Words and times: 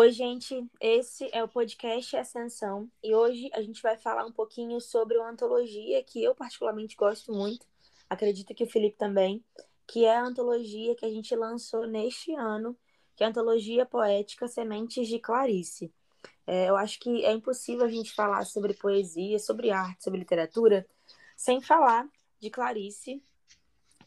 Oi, 0.00 0.12
gente. 0.12 0.66
Esse 0.80 1.28
é 1.30 1.44
o 1.44 1.48
podcast 1.48 2.16
Ascensão 2.16 2.90
e 3.04 3.14
hoje 3.14 3.50
a 3.52 3.60
gente 3.60 3.82
vai 3.82 3.98
falar 3.98 4.24
um 4.24 4.32
pouquinho 4.32 4.80
sobre 4.80 5.18
uma 5.18 5.28
antologia 5.28 6.02
que 6.02 6.24
eu 6.24 6.34
particularmente 6.34 6.96
gosto 6.96 7.30
muito, 7.34 7.66
acredito 8.08 8.54
que 8.54 8.64
o 8.64 8.66
Felipe 8.66 8.96
também, 8.96 9.44
que 9.86 10.06
é 10.06 10.16
a 10.16 10.24
antologia 10.24 10.94
que 10.94 11.04
a 11.04 11.10
gente 11.10 11.36
lançou 11.36 11.86
neste 11.86 12.34
ano, 12.34 12.74
que 13.14 13.22
é 13.22 13.26
a 13.26 13.28
antologia 13.28 13.84
poética 13.84 14.48
Sementes 14.48 15.06
de 15.06 15.18
Clarice. 15.18 15.92
É, 16.46 16.70
eu 16.70 16.76
acho 16.76 16.98
que 16.98 17.22
é 17.22 17.32
impossível 17.32 17.84
a 17.84 17.90
gente 17.90 18.14
falar 18.14 18.46
sobre 18.46 18.72
poesia, 18.72 19.38
sobre 19.38 19.70
arte, 19.70 20.02
sobre 20.02 20.18
literatura, 20.18 20.88
sem 21.36 21.60
falar 21.60 22.08
de 22.40 22.48
Clarice, 22.48 23.22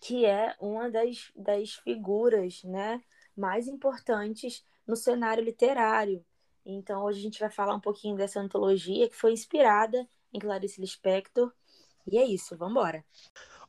que 0.01 0.25
é 0.25 0.55
uma 0.59 0.89
das, 0.89 1.31
das 1.35 1.75
figuras 1.75 2.63
né, 2.63 2.99
mais 3.37 3.67
importantes 3.67 4.65
no 4.87 4.95
cenário 4.95 5.43
literário. 5.43 6.23
Então, 6.65 7.03
hoje 7.03 7.19
a 7.19 7.23
gente 7.23 7.39
vai 7.39 7.49
falar 7.49 7.75
um 7.75 7.79
pouquinho 7.79 8.15
dessa 8.15 8.39
antologia 8.39 9.09
que 9.09 9.15
foi 9.15 9.33
inspirada 9.33 10.07
em 10.33 10.39
Clarice 10.39 10.79
Lispector. 10.79 11.51
E 12.09 12.17
é 12.17 12.25
isso, 12.25 12.57
vamos 12.57 12.71
embora. 12.71 13.03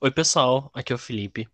Oi, 0.01 0.11
pessoal, 0.11 0.71
aqui 0.75 0.93
é 0.93 0.97
o 0.97 0.99
Felipe. 0.99 1.49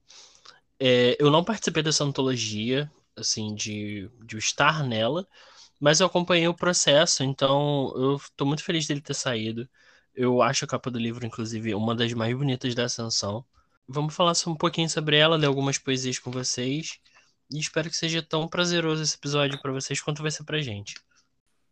É, 0.79 1.17
eu 1.21 1.31
não 1.31 1.45
participei 1.45 1.83
dessa 1.83 2.05
antologia, 2.05 2.91
assim, 3.17 3.55
de, 3.55 4.11
de 4.25 4.39
estar 4.39 4.83
nela, 4.83 5.27
mas 5.79 6.01
eu 6.01 6.07
acompanhei 6.07 6.49
o 6.49 6.55
processo, 6.55 7.23
então 7.23 7.93
eu 7.97 8.17
estou 8.17 8.47
muito 8.47 8.65
feliz 8.65 8.87
dele 8.87 9.01
ter 9.01 9.15
saído. 9.15 9.69
Eu 10.15 10.43
acho 10.43 10.65
a 10.65 10.69
capa 10.69 10.91
do 10.91 10.99
livro, 10.99 11.25
inclusive, 11.25 11.75
uma 11.75 11.95
das 11.95 12.13
mais 12.13 12.37
bonitas 12.37 12.75
da 12.75 12.85
Ascensão. 12.85 13.45
Vamos 13.87 14.15
falar 14.15 14.33
um 14.47 14.55
pouquinho 14.57 14.89
sobre 14.89 15.17
ela, 15.17 15.37
ler 15.37 15.47
algumas 15.47 15.79
poesias 15.79 16.19
com 16.19 16.31
vocês. 16.31 16.99
E 17.51 17.59
espero 17.59 17.91
que 17.91 17.97
seja 17.97 18.23
tão 18.23 18.47
prazeroso 18.47 19.03
esse 19.03 19.17
episódio 19.17 19.61
para 19.61 19.73
vocês 19.73 20.01
quanto 20.01 20.23
vai 20.23 20.31
ser 20.31 20.45
pra 20.45 20.61
gente. 20.61 20.95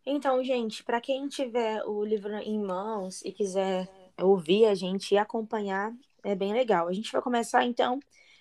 Então, 0.05 0.43
gente, 0.43 0.83
para 0.83 0.99
quem 0.99 1.27
tiver 1.27 1.83
o 1.85 2.03
livro 2.03 2.33
em 2.35 2.59
mãos 2.59 3.21
e 3.23 3.31
quiser 3.31 3.87
ouvir 4.17 4.65
a 4.65 4.75
gente 4.75 5.13
e 5.13 5.17
acompanhar, 5.17 5.93
é 6.23 6.35
bem 6.35 6.51
legal. 6.51 6.87
A 6.87 6.93
gente 6.93 7.11
vai 7.11 7.21
começar 7.21 7.63
então 7.65 7.99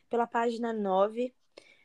pela 0.09 0.27
página 0.27 0.73
9, 0.73 1.33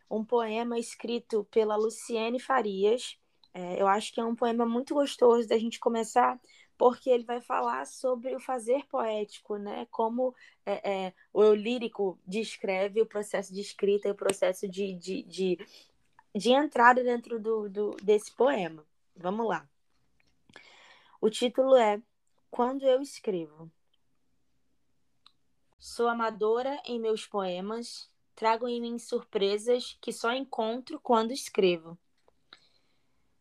um 0.09 0.24
poema 0.24 0.80
escrito 0.80 1.46
pela 1.52 1.76
Luciene 1.76 2.40
Farias. 2.40 3.18
É, 3.54 3.80
eu 3.80 3.88
acho 3.88 4.12
que 4.14 4.20
é 4.20 4.24
um 4.24 4.36
poema 4.36 4.66
muito 4.66 4.94
gostoso 4.94 5.48
da 5.48 5.58
gente 5.58 5.80
começar, 5.80 6.40
porque 6.78 7.10
ele 7.10 7.24
vai 7.24 7.42
falar 7.42 7.86
sobre 7.86 8.36
o 8.36 8.40
fazer 8.40 8.86
poético, 8.88 9.58
né? 9.58 9.88
Como 9.92 10.36
é, 10.66 11.06
é, 11.06 11.14
o 11.32 11.54
lírico 11.54 12.20
descreve 12.26 13.02
o 13.02 13.06
processo 13.06 13.54
de 13.54 13.62
escrita 13.62 14.08
e 14.08 14.12
o 14.12 14.16
processo 14.16 14.68
de, 14.68 14.94
de, 14.94 15.24
de, 15.24 15.68
de 16.36 16.52
entrada 16.52 17.04
dentro 17.04 17.40
do, 17.40 17.70
do, 17.70 17.92
desse 18.02 18.32
poema. 18.32 18.86
Vamos 19.16 19.48
lá. 19.48 19.68
O 21.22 21.30
título 21.30 21.76
é 21.76 22.02
Quando 22.50 22.84
Eu 22.84 23.02
Escrevo. 23.02 23.72
Sou 25.80 26.08
amadora 26.08 26.82
em 26.86 27.00
meus 27.00 27.26
poemas, 27.26 28.10
trago 28.36 28.68
em 28.68 28.82
mim 28.82 28.98
surpresas 28.98 29.98
que 30.02 30.14
só 30.14 30.34
encontro 30.34 31.00
quando 31.00 31.32
escrevo. 31.32 31.98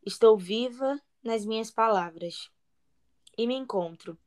Estou 0.04 0.36
viva 0.36 1.00
nas 1.22 1.44
minhas 1.44 1.70
palavras 1.70 2.50
e 3.36 3.46
me 3.46 3.54
encontro 3.54 4.18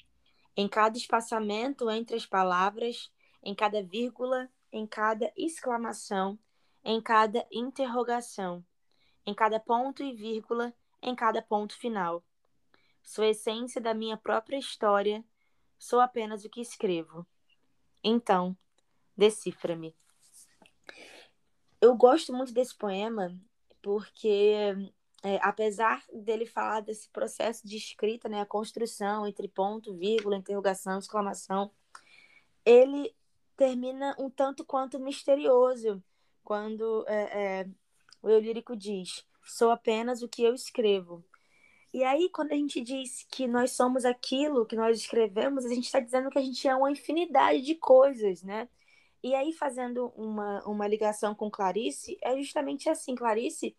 em 0.57 0.67
cada 0.67 0.97
espaçamento 0.97 1.89
entre 1.89 2.15
as 2.15 2.25
palavras, 2.25 3.11
em 3.43 3.53
cada 3.53 3.83
vírgula, 3.83 4.49
em 4.71 4.87
cada 4.87 5.31
exclamação, 5.35 6.39
em 6.83 7.01
cada 7.01 7.45
interrogação, 7.51 8.65
em 9.25 9.33
cada 9.33 9.59
ponto 9.59 10.03
e 10.03 10.13
vírgula, 10.13 10.73
em 11.01 11.13
cada 11.13 11.41
ponto 11.41 11.77
final. 11.77 12.23
Sou 13.03 13.23
a 13.23 13.29
essência 13.29 13.81
da 13.81 13.93
minha 13.93 14.17
própria 14.17 14.57
história, 14.57 15.23
sou 15.77 15.99
apenas 15.99 16.45
o 16.45 16.49
que 16.49 16.61
escrevo. 16.61 17.25
Então, 18.03 18.57
decifra-me. 19.15 19.95
Eu 21.81 21.95
gosto 21.95 22.33
muito 22.33 22.53
desse 22.53 22.75
poema 22.75 23.37
porque 23.81 24.91
é, 25.25 25.39
apesar 25.41 26.03
dele 26.13 26.45
falar 26.45 26.81
desse 26.81 27.09
processo 27.09 27.67
de 27.67 27.75
escrita, 27.75 28.29
né, 28.29 28.41
a 28.41 28.45
construção 28.45 29.25
entre 29.25 29.47
ponto, 29.47 29.95
vírgula, 29.95 30.37
interrogação, 30.37 30.99
exclamação, 30.99 31.71
ele 32.63 33.11
termina 33.57 34.15
um 34.19 34.29
tanto 34.29 34.63
quanto 34.63 34.99
misterioso 34.99 36.03
quando 36.43 37.03
é, 37.07 37.61
é, 37.61 37.69
o 38.21 38.29
eu 38.29 38.39
lírico 38.39 38.75
diz: 38.75 39.25
sou 39.43 39.71
apenas 39.71 40.21
o 40.21 40.29
que 40.29 40.43
eu 40.43 40.53
escrevo. 40.53 41.25
E 41.91 42.03
aí, 42.03 42.29
quando 42.29 42.51
a 42.51 42.55
gente 42.55 42.79
diz 42.81 43.25
que 43.31 43.47
nós 43.47 43.71
somos 43.71 44.05
aquilo 44.05 44.65
que 44.65 44.75
nós 44.75 44.99
escrevemos, 44.99 45.65
a 45.65 45.69
gente 45.69 45.85
está 45.85 45.99
dizendo 45.99 46.29
que 46.29 46.37
a 46.37 46.41
gente 46.41 46.67
é 46.67 46.75
uma 46.75 46.91
infinidade 46.91 47.61
de 47.63 47.73
coisas, 47.73 48.43
né? 48.43 48.69
E 49.23 49.33
aí, 49.33 49.51
fazendo 49.53 50.13
uma, 50.15 50.63
uma 50.67 50.87
ligação 50.87 51.33
com 51.33 51.49
Clarice, 51.49 52.15
é 52.21 52.37
justamente 52.37 52.89
assim: 52.89 53.15
Clarice 53.15 53.75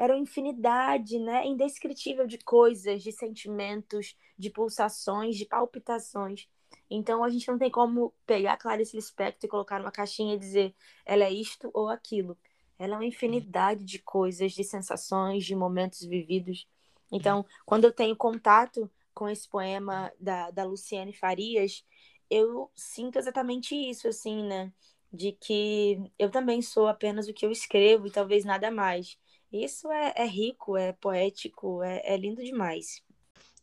era 0.00 0.14
uma 0.14 0.22
infinidade, 0.22 1.18
né, 1.18 1.46
indescritível 1.46 2.26
de 2.26 2.38
coisas, 2.38 3.02
de 3.02 3.12
sentimentos, 3.12 4.16
de 4.38 4.48
pulsações, 4.48 5.36
de 5.36 5.44
palpitações. 5.44 6.48
Então 6.90 7.22
a 7.22 7.28
gente 7.28 7.46
não 7.46 7.58
tem 7.58 7.70
como 7.70 8.14
pegar 8.26 8.54
a 8.54 8.56
Clarice 8.56 8.96
Lispector 8.96 9.46
e 9.46 9.50
colocar 9.50 9.78
numa 9.78 9.92
caixinha 9.92 10.34
e 10.34 10.38
dizer 10.38 10.74
ela 11.04 11.24
é 11.24 11.30
isto 11.30 11.70
ou 11.74 11.90
aquilo. 11.90 12.34
Ela 12.78 12.94
é 12.94 12.96
uma 12.96 13.04
infinidade 13.04 13.84
de 13.84 13.98
coisas, 13.98 14.52
de 14.52 14.64
sensações, 14.64 15.44
de 15.44 15.54
momentos 15.54 16.00
vividos. 16.00 16.66
Então, 17.12 17.44
quando 17.66 17.84
eu 17.84 17.92
tenho 17.92 18.16
contato 18.16 18.90
com 19.12 19.28
esse 19.28 19.46
poema 19.46 20.10
da, 20.18 20.50
da 20.50 20.64
Luciane 20.64 21.12
Farias, 21.12 21.84
eu 22.30 22.70
sinto 22.74 23.18
exatamente 23.18 23.74
isso, 23.74 24.08
assim, 24.08 24.44
né? 24.44 24.72
De 25.12 25.32
que 25.32 26.10
eu 26.18 26.30
também 26.30 26.62
sou 26.62 26.86
apenas 26.86 27.28
o 27.28 27.34
que 27.34 27.44
eu 27.44 27.50
escrevo 27.50 28.06
e 28.06 28.10
talvez 28.10 28.46
nada 28.46 28.70
mais. 28.70 29.18
Isso 29.52 29.90
é, 29.90 30.14
é 30.16 30.26
rico, 30.26 30.76
é 30.76 30.92
poético, 30.92 31.82
é, 31.82 32.02
é 32.04 32.16
lindo 32.16 32.42
demais. 32.42 33.02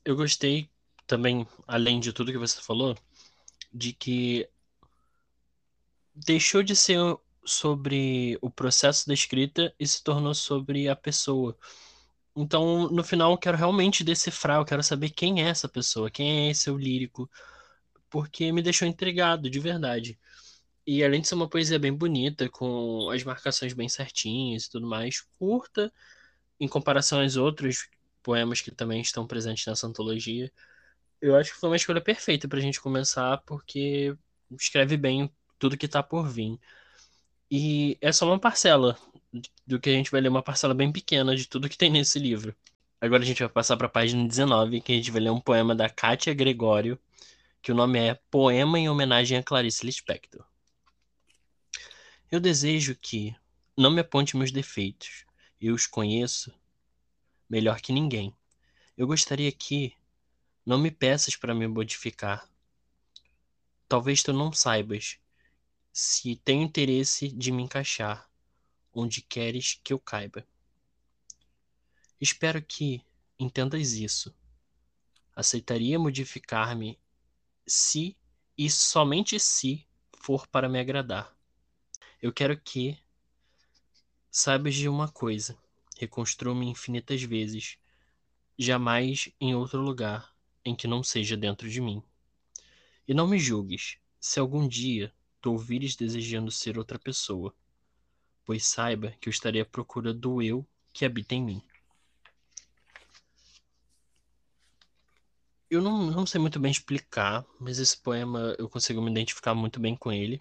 Eu 0.04 0.16
gostei 0.16 0.70
também, 1.06 1.48
além 1.66 2.00
de 2.00 2.12
tudo 2.12 2.32
que 2.32 2.38
você 2.38 2.62
falou, 2.62 2.96
de 3.74 3.94
que 3.94 4.48
deixou 6.14 6.62
de 6.62 6.76
ser 6.76 7.00
sobre 7.46 8.38
o 8.42 8.50
processo 8.50 9.08
da 9.08 9.14
escrita 9.14 9.74
e 9.80 9.88
se 9.88 10.04
tornou 10.04 10.34
sobre 10.34 10.90
a 10.90 10.96
pessoa. 10.96 11.58
Então, 12.36 12.90
no 12.90 13.04
final, 13.04 13.32
eu 13.32 13.38
quero 13.38 13.58
realmente 13.58 14.04
decifrar, 14.04 14.58
eu 14.60 14.66
quero 14.66 14.84
saber 14.84 15.10
quem 15.10 15.42
é 15.42 15.48
essa 15.48 15.68
pessoa, 15.68 16.12
quem 16.12 16.48
é 16.48 16.52
esse 16.52 16.70
eu 16.70 16.78
lírico, 16.78 17.30
porque 18.10 18.52
me 18.52 18.62
deixou 18.62 18.88
intrigado, 18.88 19.50
de 19.50 19.60
verdade. 19.60 20.20
E 20.88 21.04
além 21.04 21.20
de 21.20 21.28
ser 21.28 21.36
uma 21.36 21.50
poesia 21.50 21.78
bem 21.78 21.94
bonita, 21.94 22.48
com 22.50 23.10
as 23.12 23.22
marcações 23.22 23.74
bem 23.74 23.90
certinhas 23.90 24.64
e 24.64 24.70
tudo 24.70 24.88
mais, 24.88 25.22
curta, 25.38 25.92
em 26.60 26.68
comparação 26.68 27.22
aos 27.22 27.36
outros 27.36 27.90
poemas 28.24 28.62
que 28.62 28.72
também 28.72 29.02
estão 29.02 29.28
presentes 29.28 29.66
nessa 29.66 29.86
antologia, 29.86 30.50
eu 31.22 31.36
acho 31.36 31.54
que 31.54 31.60
foi 31.60 31.70
uma 31.70 31.76
escolha 31.76 32.02
perfeita 32.02 32.48
para 32.48 32.60
a 32.60 32.62
gente 32.62 32.80
começar, 32.80 33.38
porque 33.46 34.16
escreve 34.52 34.96
bem 34.96 35.30
tudo 35.60 35.78
que 35.78 35.88
está 35.88 36.02
por 36.02 36.28
vir. 36.30 36.58
E 37.52 37.98
é 38.02 38.12
só 38.14 38.26
uma 38.26 38.40
parcela 38.40 38.98
do 39.66 39.80
que 39.80 39.90
a 39.90 39.94
gente 39.94 40.12
vai 40.12 40.22
ler, 40.22 40.30
uma 40.30 40.44
parcela 40.44 40.74
bem 40.74 40.92
pequena 40.92 41.36
de 41.36 41.48
tudo 41.48 41.70
que 41.70 41.78
tem 41.78 41.90
nesse 41.90 42.18
livro. 42.18 42.56
Agora 43.02 43.24
a 43.24 43.26
gente 43.26 43.40
vai 43.40 43.50
passar 43.50 43.78
para 43.78 43.88
a 43.88 43.90
página 43.90 44.26
19, 44.26 44.82
que 44.82 44.94
a 44.94 44.96
gente 44.96 45.12
vai 45.12 45.22
ler 45.22 45.32
um 45.32 45.42
poema 45.42 45.76
da 45.76 45.90
Kátia 45.90 46.34
Gregório, 46.34 46.98
que 47.62 47.72
o 47.74 47.76
nome 47.76 48.00
é 48.00 48.16
Poema 48.32 48.80
em 48.80 48.90
homenagem 48.90 49.38
a 49.38 49.44
Clarice 49.44 49.86
Lispector. 49.86 50.46
Eu 52.30 52.42
desejo 52.42 52.94
que 52.94 53.34
não 53.78 53.90
me 53.90 54.02
aponte 54.02 54.36
meus 54.36 54.52
defeitos. 54.52 55.26
Eu 55.62 55.74
os 55.74 55.88
conheço 55.88 56.54
melhor 57.50 57.80
que 57.80 57.94
ninguém. 57.94 58.36
Eu 58.98 59.08
gostaria 59.08 59.50
que 59.50 59.96
não 60.66 60.78
me 60.78 60.92
peças 60.92 61.38
para 61.38 61.56
me 61.56 61.66
modificar. 61.68 62.52
Talvez 63.88 64.24
tu 64.24 64.34
não 64.34 64.52
saibas 64.52 65.18
se 65.94 66.36
tenho 66.36 66.64
interesse 66.64 67.30
de 67.30 67.50
me 67.50 67.64
encaixar 67.64 68.30
onde 68.94 69.22
queres 69.22 69.80
que 69.82 69.94
eu 69.94 70.00
caiba. 70.00 70.46
Espero 72.20 72.62
que 72.62 73.02
entendas 73.40 73.94
isso. 73.94 74.36
Aceitaria 75.34 75.98
modificar-me 75.98 77.00
se 77.66 78.18
e 78.58 78.70
somente 78.70 79.40
se 79.40 79.88
for 80.20 80.46
para 80.48 80.68
me 80.68 80.78
agradar. 80.78 81.37
Eu 82.22 82.34
quero 82.34 82.60
que 82.60 82.98
saibas 84.32 84.76
de 84.76 84.90
uma 84.90 85.08
coisa: 85.08 85.58
reconstrua-me 85.98 86.68
infinitas 86.68 87.22
vezes, 87.22 87.78
jamais 88.58 89.30
em 89.40 89.54
outro 89.54 89.80
lugar 89.82 90.34
em 90.66 90.76
que 90.76 90.88
não 90.88 91.04
seja 91.04 91.38
dentro 91.38 91.70
de 91.70 91.80
mim. 91.80 92.02
E 93.08 93.14
não 93.14 93.28
me 93.28 93.38
julgues 93.38 93.98
se 94.20 94.40
algum 94.40 94.68
dia 94.68 95.14
tu 95.40 95.52
ouvires 95.52 95.96
desejando 95.96 96.52
ser 96.52 96.78
outra 96.78 96.98
pessoa, 96.98 97.54
pois 98.44 98.66
saiba 98.66 99.12
que 99.22 99.30
eu 99.30 99.32
estarei 99.32 99.62
à 99.62 99.66
procura 99.66 100.14
do 100.14 100.42
eu 100.42 100.68
que 100.92 101.06
habita 101.06 101.36
em 101.36 101.44
mim. 101.44 101.64
eu 105.70 105.82
não, 105.82 106.10
não 106.12 106.26
sei 106.26 106.40
muito 106.40 106.60
bem 106.60 106.72
explicar, 106.72 107.46
mas 107.60 107.78
esse 107.80 107.98
poema 107.98 108.56
eu 108.58 108.70
consigo 108.70 109.02
me 109.02 109.12
identificar 109.12 109.54
muito 109.54 109.80
bem 109.80 109.96
com 109.96 110.12
ele. 110.12 110.40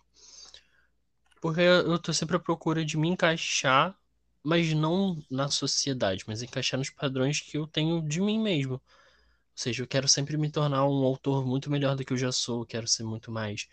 Porque 1.40 1.60
eu 1.60 1.98
tô 1.98 2.12
sempre 2.12 2.36
à 2.36 2.40
procura 2.40 2.84
de 2.84 2.96
me 2.96 3.08
encaixar, 3.08 3.96
mas 4.42 4.72
não 4.72 5.22
na 5.30 5.48
sociedade, 5.48 6.24
mas 6.26 6.42
encaixar 6.42 6.78
nos 6.78 6.90
padrões 6.90 7.40
que 7.40 7.56
eu 7.58 7.66
tenho 7.66 8.02
de 8.06 8.20
mim 8.20 8.38
mesmo. 8.40 8.74
Ou 8.74 8.82
seja, 9.54 9.82
eu 9.82 9.88
quero 9.88 10.08
sempre 10.08 10.36
me 10.36 10.50
tornar 10.50 10.86
um 10.86 11.04
autor 11.04 11.46
muito 11.46 11.70
melhor 11.70 11.96
do 11.96 12.04
que 12.04 12.12
eu 12.12 12.18
já 12.18 12.32
sou, 12.32 12.66
quero 12.66 12.86
ser 12.88 13.04
muito 13.04 13.30
mais 13.32 13.68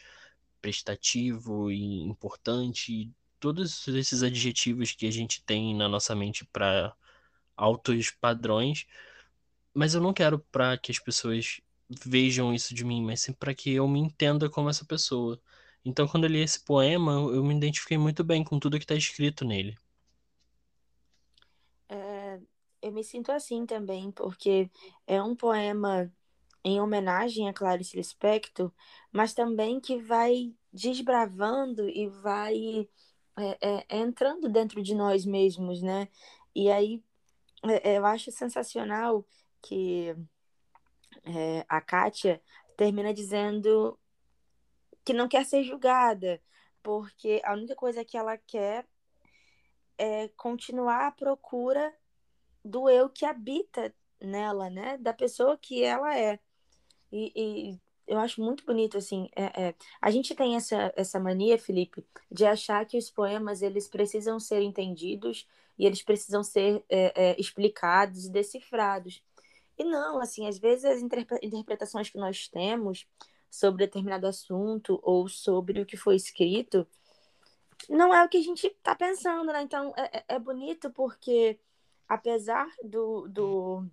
prestativo 0.62 1.72
e 1.72 2.02
importante, 2.04 3.12
todos 3.40 3.88
esses 3.90 4.24
adjetivos 4.24 4.94
que 4.94 5.06
a 5.08 5.12
gente 5.12 5.44
tem 5.44 5.76
na 5.76 5.90
nossa 5.90 6.16
mente 6.16 6.46
para 6.46 6.96
altos 7.58 8.12
padrões, 8.12 8.88
mas 9.74 9.94
eu 9.96 10.02
não 10.02 10.14
quero 10.14 10.40
para 10.40 10.78
que 10.78 10.92
as 10.92 11.00
pessoas 11.00 11.62
vejam 12.06 12.54
isso 12.54 12.74
de 12.74 12.84
mim, 12.86 13.04
mas 13.04 13.22
sim 13.22 13.34
para 13.34 13.54
que 13.54 13.72
eu 13.74 13.88
me 13.88 14.00
entenda 14.00 14.50
como 14.50 14.70
essa 14.70 14.86
pessoa. 14.86 15.40
Então, 15.86 16.08
quando 16.08 16.24
eu 16.24 16.30
li 16.30 16.40
esse 16.42 16.60
poema, 16.60 17.12
eu 17.12 17.44
me 17.44 17.54
identifiquei 17.54 17.98
muito 17.98 18.24
bem 18.24 18.44
com 18.44 18.58
tudo 18.58 18.78
que 18.78 18.86
está 18.86 18.96
escrito 18.96 19.44
nele. 19.44 19.78
É, 21.90 22.40
eu 22.82 22.92
me 22.92 23.04
sinto 23.04 23.32
assim 23.32 23.66
também, 23.66 24.10
porque 24.12 24.70
é 25.06 25.22
um 25.22 25.36
poema 25.36 26.12
em 26.64 26.80
homenagem 26.80 27.50
a 27.50 27.54
Clarice 27.54 27.98
Lispector, 27.98 28.72
mas 29.12 29.34
também 29.34 29.82
que 29.82 29.98
vai 30.02 30.54
desbravando 30.72 31.90
e 31.90 32.08
vai 32.08 32.88
é, 33.38 33.58
é, 33.62 33.86
é 33.90 33.98
entrando 33.98 34.48
dentro 34.48 34.82
de 34.82 34.96
nós 34.96 35.26
mesmos, 35.26 35.82
né? 35.82 36.08
E 36.56 36.72
aí 36.72 37.04
é, 37.64 37.92
é, 37.92 37.98
eu 37.98 38.06
acho 38.06 38.32
sensacional 38.32 39.26
que 39.62 40.16
a 41.70 41.80
Kátia 41.80 42.42
termina 42.76 43.14
dizendo 43.14 43.98
que 45.04 45.14
não 45.14 45.28
quer 45.28 45.46
ser 45.46 45.64
julgada, 45.64 46.42
porque 46.82 47.42
a 47.44 47.54
única 47.54 47.76
coisa 47.76 48.04
que 48.06 48.18
ela 48.18 48.38
quer 48.38 48.86
é 49.98 50.28
continuar 50.30 51.08
à 51.08 51.12
procura 51.12 51.94
do 52.64 52.90
eu 52.90 53.10
que 53.10 53.26
habita 53.26 53.94
nela, 54.22 54.70
né? 54.70 54.98
Da 54.98 55.14
pessoa 55.14 55.58
que 55.58 55.84
ela 55.84 56.18
é. 56.18 56.40
E, 57.12 57.32
e 57.36 57.82
eu 58.08 58.20
acho 58.20 58.42
muito 58.42 58.66
bonito, 58.66 58.98
assim. 58.98 59.30
É, 59.36 59.68
é. 59.68 59.76
A 60.02 60.10
gente 60.12 60.34
tem 60.36 60.56
essa, 60.56 60.94
essa 60.96 61.20
mania, 61.20 61.58
Felipe, 61.58 62.06
de 62.32 62.46
achar 62.46 62.86
que 62.86 62.98
os 62.98 63.10
poemas 63.10 63.62
eles 63.62 63.88
precisam 63.88 64.40
ser 64.40 64.62
entendidos 64.62 65.48
e 65.78 65.86
eles 65.86 66.02
precisam 66.02 66.44
ser 66.44 66.84
é, 66.90 67.32
é 67.32 67.40
explicados 67.40 68.26
e 68.26 68.32
decifrados. 68.32 69.22
E 69.78 69.84
não, 69.84 70.20
assim, 70.20 70.48
às 70.48 70.58
vezes 70.58 70.86
as 70.86 71.02
interpretações 71.42 72.10
que 72.10 72.18
nós 72.18 72.48
temos 72.48 73.08
sobre 73.54 73.86
determinado 73.86 74.26
assunto 74.26 75.00
ou 75.04 75.30
sobre 75.30 75.80
o 75.80 75.86
que 75.86 75.96
foi 75.96 76.16
escrito 76.16 76.88
não 77.88 78.12
é 78.12 78.24
o 78.24 78.30
que 78.30 78.38
a 78.38 78.42
gente 78.42 78.66
está 78.66 78.96
pensando, 78.96 79.52
né? 79.52 79.62
Então 79.62 79.94
é, 79.96 80.18
é, 80.18 80.26
é 80.36 80.40
bonito 80.40 80.90
porque 80.90 81.60
apesar 82.08 82.68
do, 82.84 83.28
do 83.28 83.86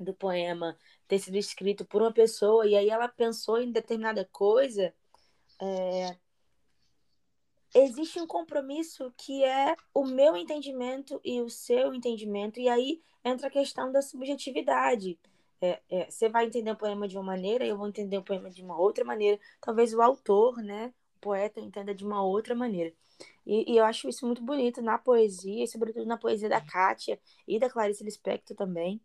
do 0.00 0.14
poema 0.14 0.78
ter 1.06 1.18
sido 1.18 1.36
escrito 1.36 1.84
por 1.84 2.00
uma 2.00 2.12
pessoa 2.12 2.66
e 2.66 2.76
aí 2.76 2.88
ela 2.88 3.08
pensou 3.08 3.60
em 3.60 3.70
determinada 3.70 4.24
coisa, 4.32 4.94
é... 5.60 6.16
existe 7.74 8.20
um 8.20 8.26
compromisso 8.26 9.12
que 9.18 9.44
é 9.44 9.76
o 9.92 10.06
meu 10.06 10.36
entendimento 10.36 11.20
e 11.24 11.42
o 11.42 11.50
seu 11.50 11.92
entendimento, 11.92 12.60
e 12.60 12.68
aí 12.68 13.02
entra 13.24 13.48
a 13.48 13.50
questão 13.50 13.90
da 13.90 14.00
subjetividade. 14.00 15.18
É, 15.60 15.80
é, 15.90 16.10
você 16.10 16.28
vai 16.28 16.46
entender 16.46 16.70
o 16.70 16.76
poema 16.76 17.08
de 17.08 17.16
uma 17.16 17.24
maneira, 17.24 17.66
eu 17.66 17.76
vou 17.76 17.88
entender 17.88 18.18
o 18.18 18.22
poema 18.22 18.50
de 18.50 18.62
uma 18.62 18.78
outra 18.78 19.04
maneira. 19.04 19.38
Talvez 19.60 19.92
o 19.92 20.00
autor, 20.02 20.58
né, 20.58 20.92
o 21.16 21.20
poeta, 21.20 21.60
entenda 21.60 21.94
de 21.94 22.04
uma 22.04 22.22
outra 22.22 22.54
maneira. 22.54 22.94
E, 23.46 23.72
e, 23.72 23.76
eu 23.76 23.84
acho 23.84 24.08
isso 24.08 24.26
muito 24.26 24.42
bonito 24.42 24.82
na 24.82 24.98
poesia, 24.98 25.64
e 25.64 25.68
sobretudo 25.68 26.06
na 26.06 26.16
poesia 26.16 26.48
da 26.48 26.60
Kátia 26.60 27.18
e 27.46 27.58
da 27.58 27.68
Clarice 27.70 28.04
Lispector 28.04 28.56
também 28.56 29.00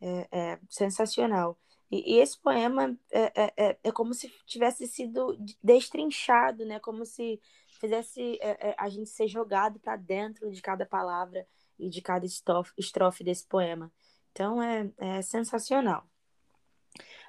é, 0.00 0.28
é 0.30 0.60
sensacional. 0.68 1.58
E, 1.90 2.14
e, 2.16 2.18
esse 2.20 2.38
poema 2.38 2.96
é, 3.10 3.44
é, 3.44 3.52
é, 3.56 3.78
é 3.82 3.92
como 3.92 4.14
se 4.14 4.30
tivesse 4.46 4.86
sido 4.86 5.36
destrinchado, 5.62 6.64
né? 6.64 6.78
Como 6.80 7.04
se 7.04 7.40
fizesse 7.80 8.38
é, 8.42 8.70
é, 8.70 8.74
a 8.78 8.88
gente 8.88 9.08
ser 9.08 9.28
jogado 9.28 9.78
para 9.80 9.96
dentro 9.96 10.50
de 10.50 10.60
cada 10.60 10.84
palavra 10.84 11.46
e 11.78 11.88
de 11.88 12.02
cada 12.02 12.26
estrofe, 12.26 12.72
estrofe 12.76 13.24
desse 13.24 13.46
poema. 13.46 13.90
Então 14.38 14.62
é, 14.62 14.88
é, 14.98 15.20
sensacional. 15.20 16.06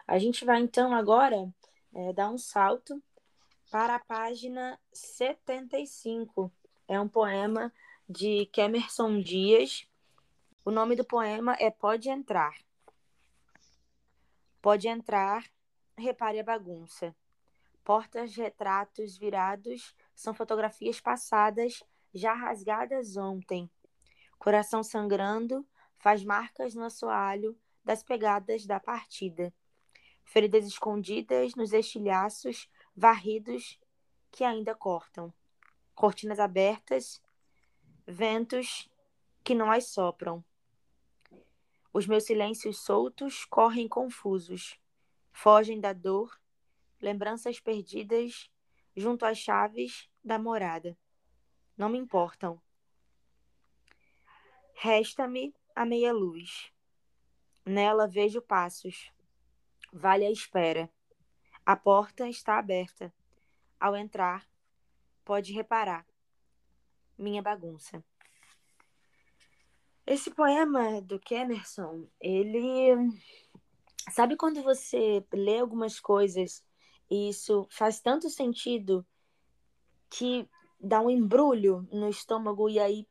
A 0.06 0.20
gente 0.20 0.46
vai 0.46 0.62
então 0.62 0.94
agora 0.94 1.52
é, 1.92 2.14
dar 2.14 2.30
um 2.30 2.38
salto 2.38 3.02
para 3.72 3.96
a 3.96 4.00
página 4.00 4.80
75. 4.94 6.52
É 6.88 7.00
um 7.02 7.08
poema 7.08 7.74
de 8.08 8.46
Kemerson 8.54 9.22
Dias, 9.22 9.88
o 10.64 10.70
nome 10.70 10.96
do 10.96 11.04
poema 11.04 11.58
é 11.60 11.72
Pode 11.72 12.12
Entrar. 12.12 12.56
Pode 14.62 14.88
entrar, 14.88 15.44
repare 15.98 16.40
a 16.40 16.44
bagunça. 16.44 17.16
Portas, 17.84 18.36
retratos 18.36 19.18
virados 19.18 19.96
são 20.14 20.32
fotografias 20.32 21.02
passadas, 21.02 21.84
já 22.14 22.36
rasgadas 22.36 23.18
ontem. 23.18 23.68
Coração 24.38 24.84
sangrando, 24.84 25.66
faz 26.00 26.24
marcas 26.24 26.74
no 26.74 26.84
assoalho 26.84 27.58
das 27.84 28.02
pegadas 28.02 28.66
da 28.66 28.80
partida. 28.80 29.54
Feridas 30.24 30.66
escondidas 30.66 31.56
nos 31.56 31.74
estilhaços, 31.74 32.70
varridos 32.96 33.80
que 34.32 34.44
ainda 34.44 34.74
cortam. 34.74 35.34
Cortinas 35.94 36.40
abertas, 36.40 37.22
ventos 38.08 38.90
que 39.44 39.54
não 39.54 39.72
as 39.72 39.88
sopram. 39.88 40.44
Os 41.92 42.08
meus 42.08 42.24
silêncios 42.24 42.80
soltos 42.80 43.44
correm 43.46 43.88
confusos, 43.88 44.80
fogem 45.34 45.80
da 45.80 45.92
dor, 45.92 46.40
lembranças 47.02 47.60
perdidas 47.60 48.50
junto 48.96 49.26
às 49.26 49.38
chaves 49.38 50.10
da 50.24 50.38
morada. 50.38 50.98
Não 51.76 51.90
me 51.90 51.98
importam. 51.98 52.62
Resta-me 54.76 55.54
a 55.76 55.86
meia 55.86 56.12
luz. 56.12 56.72
Nela 57.66 58.08
vejo 58.08 58.42
passos. 58.42 59.12
Vale 59.92 60.26
a 60.26 60.32
espera. 60.32 60.90
A 61.66 61.76
porta 61.76 62.28
está 62.28 62.58
aberta. 62.58 63.14
Ao 63.80 63.96
entrar, 63.96 64.48
pode 65.24 65.54
reparar. 65.54 66.06
Minha 67.18 67.42
bagunça. 67.42 68.04
Esse 70.06 70.32
poema 70.32 71.02
do 71.02 71.20
Kemerson, 71.20 72.08
ele. 72.20 72.96
Sabe 74.12 74.36
quando 74.36 74.64
você 74.64 75.24
lê 75.32 75.60
algumas 75.60 76.00
coisas 76.00 76.64
e 77.10 77.30
isso 77.30 77.68
faz 77.70 78.00
tanto 78.00 78.30
sentido 78.30 79.06
que 80.10 80.50
dá 80.80 81.02
um 81.02 81.10
embrulho 81.10 81.88
no 81.92 82.10
estômago 82.10 82.70
e 82.70 82.80
aí 82.80 83.08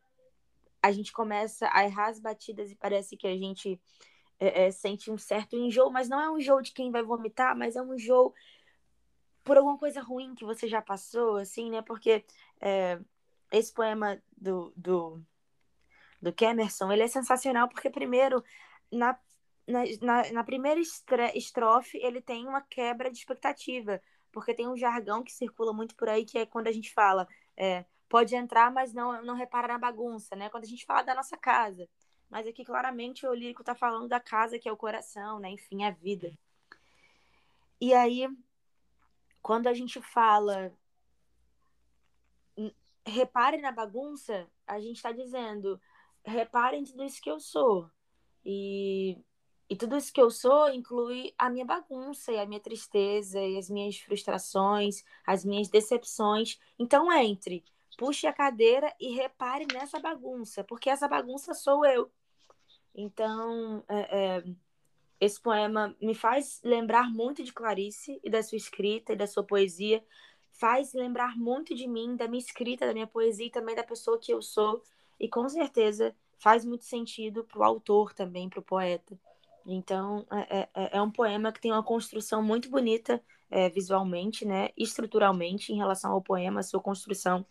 a 0.83 0.93
gente 0.93 1.13
começa 1.13 1.69
a 1.73 1.85
errar 1.85 2.09
as 2.09 2.21
batidas 2.21 2.71
e 2.71 2.77
parece 2.77 3.17
que 3.17 3.27
a 3.27 3.37
gente 3.37 3.81
é, 4.39 4.67
é, 4.67 4.71
sente 4.71 5.11
um 5.11 5.19
certo 5.19 5.57
enjoo, 5.57 5.91
mas 5.91 6.09
não 6.09 6.21
é 6.21 6.31
um 6.31 6.39
enjoo 6.39 6.63
de 6.63 6.73
quem 6.73 6.91
vai 6.91 7.03
vomitar, 7.03 7.57
mas 7.57 7.77
é 7.77 7.83
um 7.83 7.95
enjoo 7.95 8.35
por 9.45 9.57
alguma 9.57 9.79
coisa 9.79 10.01
ruim 10.01 10.35
que 10.35 10.45
você 10.45 10.69
já 10.69 10.83
passou, 10.83 11.37
assim, 11.37 11.71
né? 11.71 11.83
Porque 11.83 12.25
é, 12.61 13.01
esse 13.51 13.73
poema 13.73 14.23
do, 14.37 14.73
do 14.77 15.23
do 16.21 16.33
Kemerson, 16.33 16.91
ele 16.93 17.03
é 17.03 17.09
sensacional 17.09 17.69
porque, 17.69 17.89
primeiro, 17.89 18.43
na, 18.91 19.19
na, 19.67 20.33
na 20.33 20.45
primeira 20.45 20.81
estrofe, 21.35 21.99
ele 21.99 22.21
tem 22.21 22.47
uma 22.47 22.61
quebra 22.61 23.11
de 23.11 23.19
expectativa, 23.19 24.01
porque 24.33 24.55
tem 24.55 24.69
um 24.69 24.77
jargão 24.77 25.23
que 25.23 25.33
circula 25.33 25.73
muito 25.73 25.95
por 25.95 26.09
aí, 26.09 26.25
que 26.25 26.39
é 26.39 26.47
quando 26.47 26.67
a 26.67 26.73
gente 26.73 26.93
fala, 26.93 27.27
é, 27.57 27.85
pode 28.09 28.35
entrar, 28.35 28.71
mas 28.73 28.93
não, 28.93 29.23
não 29.25 29.35
repara 29.35 29.69
na 29.69 29.79
bagunça, 29.79 30.35
né? 30.37 30.49
Quando 30.51 30.65
a 30.65 30.69
gente 30.69 30.85
fala 30.85 31.03
da 31.03 31.15
nossa 31.15 31.37
casa. 31.37 31.89
Mas 32.31 32.47
aqui, 32.47 32.65
claramente, 32.65 33.27
o 33.27 33.35
lírico 33.35 33.63
está 33.63 33.75
falando 33.75 34.09
da 34.09 34.21
casa, 34.21 34.59
que 34.59 34.69
é 34.69 34.73
o 34.73 34.77
coração, 34.77 35.39
né? 35.39 35.51
Enfim, 35.51 35.85
a 35.85 35.91
vida. 35.91 36.33
E 37.81 37.95
aí, 37.95 38.29
quando 39.41 39.67
a 39.67 39.75
gente 39.75 40.01
fala 40.01 40.73
repare 43.09 43.57
na 43.59 43.73
bagunça, 43.73 44.47
a 44.67 44.79
gente 44.81 44.97
está 44.97 45.11
dizendo 45.13 45.81
reparem 46.25 46.85
tudo 46.85 47.05
isso 47.05 47.23
que 47.23 47.31
eu 47.31 47.41
sou. 47.41 47.91
E, 48.45 49.19
e 49.69 49.77
tudo 49.77 49.97
isso 49.97 50.13
que 50.13 50.21
eu 50.21 50.31
sou 50.31 50.69
inclui 50.69 51.35
a 51.39 51.49
minha 51.49 51.65
bagunça 51.65 52.33
e 52.33 52.39
a 52.39 52.47
minha 52.47 52.61
tristeza 52.61 53.41
e 53.41 53.57
as 53.57 53.71
minhas 53.71 53.99
frustrações, 53.99 55.03
as 55.27 55.45
minhas 55.45 55.69
decepções. 55.69 56.59
Então, 56.79 57.11
entre, 57.13 57.65
puxe 57.99 58.29
a 58.29 58.33
cadeira 58.33 58.95
e 59.01 59.13
repare 59.13 59.67
nessa 59.73 59.99
bagunça, 59.99 60.63
porque 60.63 60.89
essa 60.89 61.09
bagunça 61.09 61.53
sou 61.53 61.85
eu. 61.85 62.09
Então, 62.95 63.85
é, 63.89 64.37
é, 64.39 64.45
esse 65.21 65.41
poema 65.41 65.95
me 66.01 66.15
faz 66.15 66.61
lembrar 66.63 67.11
muito 67.11 67.43
de 67.43 67.53
Clarice 67.53 68.21
e 68.23 68.31
da 68.31 68.41
sua 68.41 68.57
escrita 68.57 69.13
e 69.13 69.17
da 69.17 69.27
sua 69.27 69.43
poesia, 69.43 70.03
faz 70.53 70.95
lembrar 70.95 71.37
muito 71.37 71.75
de 71.75 71.89
mim, 71.89 72.15
da 72.17 72.29
minha 72.29 72.39
escrita, 72.39 72.87
da 72.87 72.95
minha 72.95 73.07
poesia 73.07 73.47
e 73.47 73.51
também 73.51 73.75
da 73.75 73.83
pessoa 73.83 74.19
que 74.19 74.33
eu 74.33 74.41
sou, 74.41 74.81
e 75.19 75.29
com 75.29 75.49
certeza 75.49 76.15
faz 76.39 76.65
muito 76.65 76.85
sentido 76.85 77.45
para 77.45 77.59
o 77.59 77.65
autor 77.65 78.15
também, 78.15 78.49
para 78.49 78.61
o 78.61 78.63
poeta. 78.63 79.19
Então, 79.67 80.25
é, 80.31 80.61
é, 80.61 80.69
é, 80.73 80.97
é, 80.99 81.03
um 81.03 81.11
poema 81.11 81.51
que 81.51 81.61
tem 81.61 81.73
uma 81.73 81.83
construção 81.83 82.41
muito 82.43 82.71
bonita 82.71 83.21
é, 83.51 83.69
visualmente, 83.69 84.45
né, 84.45 84.69
estruturalmente, 84.77 85.73
em 85.73 85.77
relação 85.77 86.13
ao 86.13 86.23
poema, 86.23 86.61
a 86.61 86.63
sua 86.63 86.81
construção. 86.81 87.45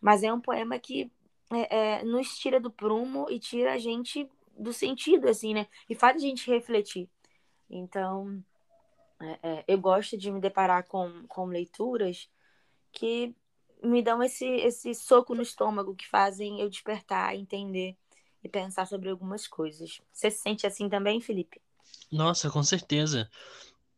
Mas 0.00 0.22
é 0.22 0.32
um 0.32 0.40
poema 0.40 0.78
que 0.78 1.10
é, 1.50 1.98
é, 2.00 2.04
nos 2.04 2.38
tira 2.38 2.60
do 2.60 2.70
prumo 2.70 3.26
e 3.30 3.38
tira 3.38 3.74
a 3.74 3.78
gente 3.78 4.28
do 4.56 4.72
sentido, 4.72 5.28
assim, 5.28 5.54
né? 5.54 5.66
E 5.88 5.94
faz 5.94 6.16
a 6.16 6.20
gente 6.20 6.50
refletir. 6.50 7.08
Então, 7.68 8.42
é, 9.20 9.38
é, 9.42 9.64
eu 9.68 9.78
gosto 9.78 10.16
de 10.16 10.30
me 10.30 10.40
deparar 10.40 10.84
com, 10.84 11.24
com 11.28 11.46
leituras 11.46 12.28
que 12.92 13.34
me 13.82 14.02
dão 14.02 14.22
esse, 14.22 14.46
esse 14.46 14.94
soco 14.94 15.34
no 15.34 15.42
estômago, 15.42 15.94
que 15.94 16.06
fazem 16.06 16.60
eu 16.60 16.68
despertar, 16.68 17.34
entender 17.34 17.96
e 18.42 18.48
pensar 18.48 18.86
sobre 18.86 19.08
algumas 19.08 19.46
coisas. 19.46 20.00
Você 20.12 20.30
se 20.30 20.38
sente 20.38 20.66
assim 20.66 20.88
também, 20.88 21.20
Felipe? 21.20 21.60
Nossa, 22.10 22.50
com 22.50 22.62
certeza. 22.62 23.30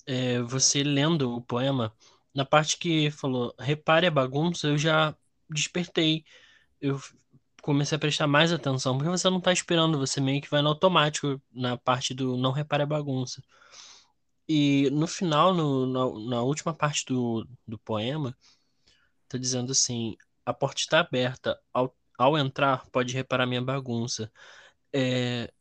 É, 0.07 0.41
você 0.43 0.83
lendo 0.83 1.35
o 1.35 1.41
poema, 1.41 1.95
na 2.35 2.45
parte 2.45 2.77
que 2.77 3.11
falou 3.11 3.55
repare 3.59 4.07
a 4.07 4.11
bagunça, 4.11 4.69
eu 4.69 4.79
já 4.79 5.17
despertei. 5.53 6.25
Eu 6.81 7.01
comecei 7.63 7.97
a 7.97 7.99
prestar 7.99 8.27
mais 8.27 8.53
atenção, 8.53 8.97
porque 8.99 9.11
você 9.11 9.31
não 9.31 9.41
tá 9.41 9.53
esperando, 9.53 9.99
você 9.99 10.21
meio 10.21 10.43
que 10.43 10.51
vai 10.51 10.63
no 10.63 10.69
automático 10.71 11.41
na 11.53 11.77
parte 11.79 12.15
do 12.15 12.37
não 12.37 12.53
repare 12.53 12.83
a 12.83 12.87
bagunça. 12.87 13.43
E 14.49 14.91
no 14.91 15.07
final, 15.07 15.55
no, 15.55 15.87
na, 15.87 16.31
na 16.31 16.43
última 16.43 16.75
parte 16.75 17.07
do, 17.07 17.47
do 17.67 17.79
poema, 17.79 18.37
tá 19.29 19.39
dizendo 19.39 19.73
assim: 19.73 20.17
a 20.45 20.53
porta 20.53 20.81
está 20.81 21.01
aberta, 21.01 21.61
ao, 21.73 21.97
ao 22.19 22.37
entrar, 22.39 22.87
pode 22.91 23.15
reparar 23.15 23.47
minha 23.47 23.63
bagunça. 23.63 24.31
É, 24.93 25.53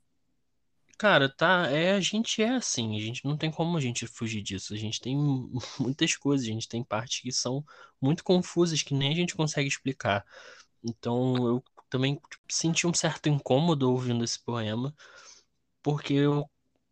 Cara, 1.01 1.27
tá, 1.27 1.65
é, 1.71 1.93
a 1.93 1.99
gente 1.99 2.43
é 2.43 2.49
assim, 2.51 2.95
a 2.95 2.99
gente 3.01 3.25
não 3.25 3.35
tem 3.35 3.49
como 3.51 3.75
a 3.75 3.81
gente 3.81 4.05
fugir 4.05 4.39
disso. 4.43 4.71
A 4.73 4.77
gente 4.77 5.01
tem 5.01 5.17
muitas 5.79 6.15
coisas, 6.15 6.45
a 6.47 6.51
gente 6.51 6.67
tem 6.69 6.83
partes 6.83 7.21
que 7.21 7.31
são 7.31 7.65
muito 7.99 8.23
confusas 8.23 8.83
que 8.83 8.93
nem 8.93 9.11
a 9.11 9.15
gente 9.15 9.35
consegue 9.35 9.67
explicar. 9.67 10.23
Então, 10.83 11.35
eu 11.47 11.63
também 11.89 12.21
senti 12.49 12.85
um 12.87 12.93
certo 12.93 13.27
incômodo 13.29 13.89
ouvindo 13.91 14.23
esse 14.23 14.39
poema, 14.43 14.93
porque 15.83 16.13
eu, 16.13 16.49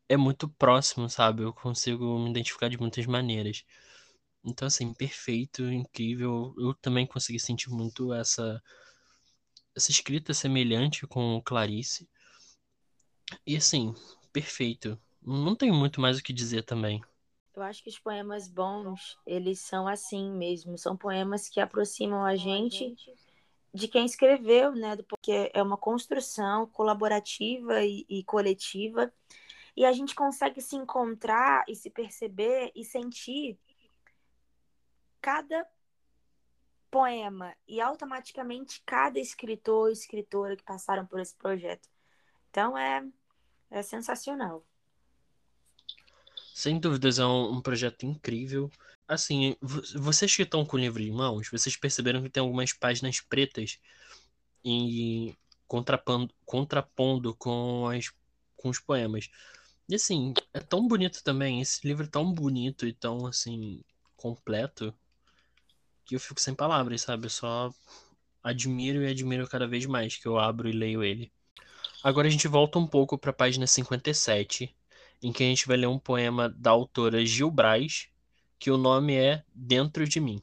é 0.10 0.18
muito 0.18 0.50
próximo, 0.50 1.10
sabe? 1.10 1.44
Eu 1.44 1.54
consigo 1.54 2.20
me 2.20 2.32
identificar 2.32 2.70
de 2.70 2.80
muitas 2.80 3.06
maneiras. 3.08 3.64
Então, 4.44 4.68
assim, 4.68 4.94
perfeito, 4.94 5.64
incrível. 5.72 6.56
Eu 6.60 6.74
também 6.76 7.08
consegui 7.08 7.40
sentir 7.40 7.70
muito 7.72 8.14
essa, 8.14 8.62
essa 9.76 9.90
escrita 9.92 10.32
semelhante 10.34 11.08
com 11.08 11.42
Clarice. 11.44 12.08
E 13.46 13.56
assim, 13.56 13.94
perfeito. 14.32 15.00
Não 15.22 15.56
tenho 15.56 15.74
muito 15.74 16.00
mais 16.00 16.18
o 16.18 16.24
que 16.24 16.34
dizer 16.34 16.64
também. 16.64 17.02
Eu 17.56 17.64
acho 17.64 17.84
que 17.84 17.90
os 17.90 18.00
poemas 18.00 18.48
bons, 18.48 19.18
eles 19.26 19.60
são 19.60 19.88
assim 19.88 20.32
mesmo. 20.32 20.78
São 20.78 20.96
poemas 20.96 21.50
que 21.50 21.60
aproximam 21.60 22.24
a 22.24 22.36
gente 22.36 22.96
de 23.74 23.88
quem 23.88 24.06
escreveu, 24.06 24.72
né? 24.74 24.96
Porque 25.08 25.52
é 25.54 25.62
uma 25.62 25.78
construção 25.78 26.68
colaborativa 26.68 27.84
e, 27.84 28.06
e 28.08 28.24
coletiva. 28.24 29.12
E 29.76 29.86
a 29.86 29.92
gente 29.92 30.16
consegue 30.16 30.62
se 30.62 30.76
encontrar 30.76 31.64
e 31.68 31.76
se 31.76 31.90
perceber 31.90 32.72
e 32.76 32.84
sentir 32.84 33.60
cada 35.22 35.68
poema 36.90 37.56
e 37.68 37.80
automaticamente 37.80 38.82
cada 38.86 39.20
escritor 39.20 39.88
ou 39.88 39.92
escritora 39.92 40.56
que 40.56 40.64
passaram 40.64 41.06
por 41.06 41.20
esse 41.20 41.36
projeto. 41.36 41.88
Então 42.50 42.78
é 42.78 43.06
é 43.70 43.82
sensacional. 43.82 44.66
Sem 46.54 46.80
dúvidas, 46.80 47.20
é 47.20 47.26
um, 47.26 47.62
projeto 47.62 48.06
incrível. 48.06 48.70
Assim, 49.08 49.56
vocês 49.96 50.36
que 50.36 50.44
estão 50.44 50.66
com 50.66 50.76
o 50.78 50.80
livro 50.80 51.02
em 51.02 51.12
mãos, 51.12 51.50
vocês 51.50 51.78
perceberam 51.78 52.22
que 52.22 52.30
tem 52.30 52.42
algumas 52.42 52.74
páginas 52.74 53.22
pretas 53.22 53.80
e 54.64 55.34
contrapondo, 55.68 56.34
contrapondo 56.46 57.36
com, 57.36 57.88
as, 57.88 58.12
com 58.58 58.70
os 58.70 58.80
poemas. 58.80 59.30
E 59.88 59.96
assim, 59.96 60.34
é 60.54 60.60
tão 60.60 60.88
bonito 60.88 61.24
também, 61.24 61.62
esse 61.62 61.88
livro 61.88 62.06
é 62.06 62.10
tão 62.10 62.32
bonito 62.32 62.86
e 62.86 62.94
tão 62.94 63.26
assim, 63.26 63.82
completo, 64.16 64.94
que 66.06 66.16
eu 66.16 66.20
fico 66.20 66.42
sem 66.42 66.54
palavras, 66.54 67.02
sabe? 67.02 67.28
Eu 67.28 67.30
só 67.30 67.74
admiro 68.44 69.02
e 69.02 69.08
admiro 69.08 69.48
cada 69.48 69.68
vez 69.68 69.86
mais 69.86 70.18
que 70.18 70.28
eu 70.28 70.38
abro 70.38 70.68
e 70.68 70.74
leio 70.74 71.04
ele. 71.04 71.32
Agora 72.02 72.30
a 72.30 72.32
gente 72.32 72.48
volta 72.48 72.80
um 72.80 72.88
pouco 72.88 73.18
para 73.18 73.32
a 73.32 73.34
página 73.34 73.68
57, 73.68 74.74
em 75.22 75.34
que 75.34 75.44
a 75.44 75.46
gente 75.46 75.68
vai 75.68 75.76
ler 75.76 75.88
um 75.88 76.00
poema 76.00 76.48
da 76.48 76.72
autora 76.72 77.26
Gil 77.26 77.52
Braz, 77.52 78.08
que 78.58 78.72
o 78.72 78.78
nome 78.78 79.16
é 79.16 79.44
Dentro 79.54 80.08
de 80.08 80.22
Mim. 80.22 80.42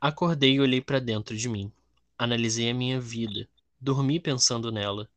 Acordei 0.00 0.54
e 0.54 0.60
olhei 0.60 0.80
para 0.80 0.98
dentro 0.98 1.36
de 1.36 1.48
mim. 1.48 1.72
Analisei 2.18 2.68
a 2.68 2.74
minha 2.74 3.00
vida. 3.00 3.48
Dormi 3.80 4.18
pensando 4.18 4.72
nela. 4.72 5.08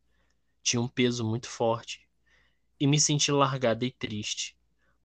Tinha 0.62 0.80
um 0.80 0.88
peso 0.88 1.26
muito 1.26 1.50
forte. 1.50 2.08
E 2.80 2.86
me 2.86 3.00
senti 3.00 3.32
largada 3.32 3.84
e 3.86 3.92
triste, 3.92 4.56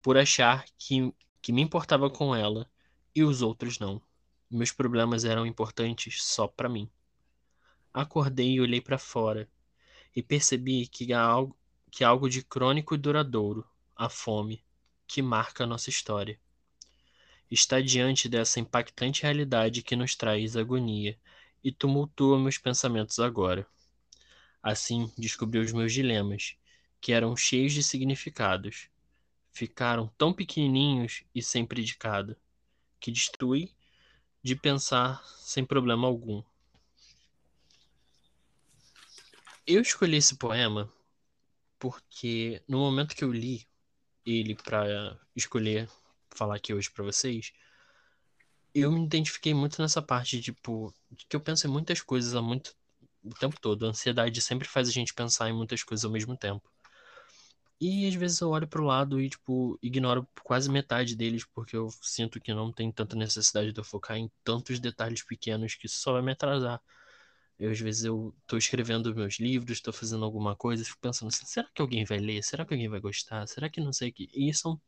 por 0.01 0.17
achar 0.17 0.65
que, 0.79 1.13
que 1.39 1.53
me 1.53 1.61
importava 1.61 2.09
com 2.09 2.35
ela 2.35 2.67
e 3.13 3.23
os 3.23 3.43
outros 3.43 3.77
não. 3.77 4.01
Meus 4.49 4.71
problemas 4.71 5.23
eram 5.23 5.45
importantes 5.45 6.23
só 6.23 6.47
para 6.47 6.67
mim. 6.67 6.89
Acordei 7.93 8.53
e 8.53 8.61
olhei 8.61 8.81
para 8.81 8.97
fora 8.97 9.47
e 10.17 10.23
percebi 10.23 10.87
que 10.87 11.13
há 11.13 11.21
algo, 11.21 11.55
que 11.91 12.03
há 12.03 12.07
algo 12.07 12.27
de 12.27 12.41
crônico 12.41 12.95
e 12.95 12.97
duradouro, 12.97 13.63
a 13.95 14.09
fome, 14.09 14.63
que 15.05 15.21
marca 15.21 15.63
a 15.63 15.67
nossa 15.67 15.91
história. 15.91 16.39
Está 17.51 17.79
diante 17.79 18.27
dessa 18.27 18.59
impactante 18.59 19.21
realidade 19.21 19.83
que 19.83 19.95
nos 19.95 20.15
traz 20.15 20.57
agonia 20.57 21.15
e 21.63 21.71
tumultua 21.71 22.39
meus 22.39 22.57
pensamentos 22.57 23.19
agora. 23.19 23.67
Assim, 24.59 25.13
descobri 25.15 25.59
os 25.59 25.71
meus 25.71 25.93
dilemas, 25.93 26.57
que 26.99 27.13
eram 27.13 27.37
cheios 27.37 27.71
de 27.73 27.83
significados. 27.83 28.89
Ficaram 29.51 30.11
tão 30.17 30.33
pequenininhos 30.33 31.25
e 31.35 31.43
sem 31.43 31.63
predicado, 31.63 32.35
que 32.99 33.11
destrui 33.11 33.71
de 34.41 34.55
pensar 34.55 35.23
sem 35.37 35.63
problema 35.63 36.07
algum. 36.07 36.41
Eu 39.67 39.81
escolhi 39.81 40.15
esse 40.15 40.37
poema 40.37 40.89
porque 41.77 42.63
no 42.69 42.79
momento 42.79 43.13
que 43.13 43.23
eu 43.25 43.33
li 43.33 43.67
ele 44.25 44.55
para 44.55 45.19
escolher 45.35 45.89
falar 46.33 46.55
aqui 46.55 46.73
hoje 46.73 46.89
para 46.89 47.03
vocês, 47.03 47.51
eu 48.73 48.89
me 48.89 49.03
identifiquei 49.03 49.53
muito 49.53 49.81
nessa 49.81 50.01
parte, 50.01 50.39
tipo, 50.39 50.93
que 51.27 51.35
eu 51.35 51.41
penso 51.41 51.67
em 51.67 51.69
muitas 51.69 52.01
coisas 52.01 52.33
há 52.33 52.41
muito 52.41 52.73
o 53.21 53.33
tempo 53.33 53.59
todo. 53.59 53.85
A 53.85 53.89
ansiedade 53.89 54.41
sempre 54.41 54.69
faz 54.69 54.87
a 54.87 54.91
gente 54.91 55.13
pensar 55.13 55.49
em 55.49 55.53
muitas 55.53 55.83
coisas 55.83 56.05
ao 56.05 56.11
mesmo 56.11 56.37
tempo. 56.37 56.71
E 57.81 58.07
às 58.07 58.15
vezes 58.15 58.39
eu 58.39 58.49
olho 58.49 58.69
pro 58.69 58.85
lado 58.85 59.19
e, 59.19 59.29
tipo, 59.29 59.77
ignoro 59.83 60.25
quase 60.43 60.69
metade 60.71 61.13
deles 61.13 61.43
porque 61.43 61.75
eu 61.75 61.89
sinto 62.01 62.39
que 62.39 62.53
não 62.53 62.71
tem 62.71 62.89
tanta 62.89 63.17
necessidade 63.17 63.73
de 63.73 63.79
eu 63.79 63.83
focar 63.83 64.15
em 64.15 64.31
tantos 64.45 64.79
detalhes 64.79 65.23
pequenos 65.23 65.75
que 65.75 65.87
isso 65.87 65.99
só 65.99 66.13
vai 66.13 66.21
me 66.21 66.31
atrasar. 66.31 66.81
Eu, 67.59 67.71
às 67.71 67.79
vezes 67.79 68.03
eu 68.03 68.33
estou 68.41 68.57
escrevendo 68.57 69.15
meus 69.15 69.39
livros, 69.39 69.77
estou 69.77 69.93
fazendo 69.93 70.23
alguma 70.23 70.55
coisa, 70.55 70.83
fico 70.85 70.99
pensando 71.01 71.29
assim, 71.29 71.45
será 71.45 71.67
que 71.73 71.81
alguém 71.81 72.05
vai 72.05 72.19
ler? 72.19 72.43
Será 72.43 72.65
que 72.65 72.73
alguém 72.73 72.89
vai 72.89 72.99
gostar? 72.99 73.47
Será 73.47 73.69
que 73.69 73.81
não 73.81 73.91
sei 73.91 74.09
o 74.09 74.13
que? 74.13 74.29
E 74.33 74.53
são 74.53 74.79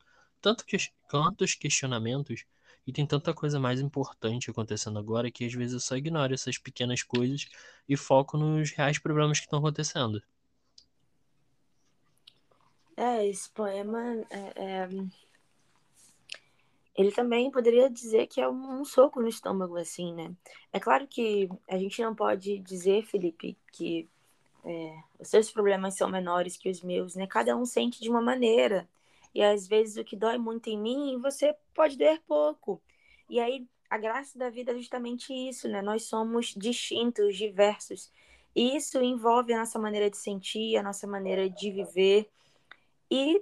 tanto 0.42 0.66
que... 0.66 0.78
tantos 1.10 1.56
questionamentos 1.56 2.46
e 2.86 2.94
tem 2.94 3.06
tanta 3.06 3.34
coisa 3.34 3.60
mais 3.60 3.80
importante 3.80 4.50
acontecendo 4.50 4.98
agora 5.00 5.32
que 5.32 5.46
às 5.46 5.54
vezes 5.54 5.74
eu 5.74 5.80
só 5.80 5.96
ignoro 5.96 6.34
essas 6.34 6.58
pequenas 6.58 7.04
coisas 7.04 7.48
e 7.88 7.98
foco 7.98 8.38
nos 8.38 8.72
reais 8.72 9.00
problemas 9.00 9.40
que 9.40 9.46
estão 9.46 9.60
acontecendo. 9.60 10.22
É, 12.96 13.26
esse 13.28 13.50
poema 13.52 14.00
é, 14.30 14.54
é 14.56 14.90
ele 17.00 17.14
também 17.14 17.50
poderia 17.50 17.90
dizer 17.90 18.28
que 18.28 18.42
é 18.42 18.50
um, 18.50 18.84
soco 18.84 19.22
no 19.22 19.30
estômago, 19.30 19.78
assim, 19.78 20.14
né? 20.14 20.36
É 20.74 20.82
claro 20.82 21.08
que 21.08 21.48
a 21.66 21.78
gente 21.78 22.02
não 22.02 22.14
pode 22.14 22.60
dizer, 22.60 23.06
Felipe, 23.06 23.58
que 23.72 24.06
é, 24.66 25.02
os 25.18 25.30
seus 25.30 25.50
problemas 25.50 25.96
são 25.96 26.10
menores 26.10 26.58
que 26.58 26.70
os 26.70 26.82
meus, 26.82 27.16
né? 27.16 27.26
Cada 27.26 27.56
um 27.56 27.66
sente 27.66 28.02
de 28.02 28.10
uma 28.10 28.22
maneira. 28.22 28.86
E 29.34 29.42
às 29.42 29.66
vezes 29.66 29.96
o 29.96 30.04
que 30.04 30.18
dói 30.18 30.38
muito 30.38 30.70
em 30.70 30.78
mim, 30.78 31.18
você 31.22 31.56
pode 31.74 31.98
doer 31.98 32.22
pouco. 32.28 32.82
E 33.30 33.40
aí 33.40 33.66
a 33.90 33.98
graça 33.98 34.38
da 34.38 34.50
vida 34.50 34.74
é 34.74 34.76
justamente 34.76 35.32
isso, 35.34 35.70
né? 35.70 35.82
Nós 35.82 36.04
somos 36.04 36.48
distintos, 36.48 37.38
diversos. 37.38 38.12
E 38.54 38.76
isso 38.76 39.02
envolve 39.02 39.54
a 39.54 39.60
nossa 39.60 39.80
maneira 39.80 40.10
de 40.10 40.18
sentir, 40.18 40.76
a 40.76 40.84
nossa 40.84 41.08
maneira 41.08 41.50
de 41.50 41.72
viver. 41.72 42.30
E 43.10 43.42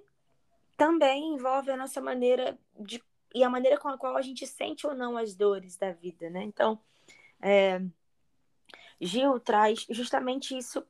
também 0.78 1.34
envolve 1.34 1.72
a 1.72 1.78
nossa 1.78 2.00
maneira 2.00 2.56
de 2.80 3.02
e 3.38 3.44
a 3.44 3.50
maneira 3.50 3.78
com 3.78 3.88
a 3.88 3.98
qual 3.98 4.18
a 4.18 4.22
gente 4.22 4.48
sente 4.48 4.88
ou 4.88 4.96
não 4.96 5.18
as 5.18 5.36
dores 5.36 5.78
da 5.78 5.92
vida, 5.92 6.30
né? 6.30 6.44
Então, 6.44 6.80
é, 7.40 7.80
Gil 9.00 9.40
traz 9.40 9.86
justamente 9.90 10.58
isso 10.58 10.84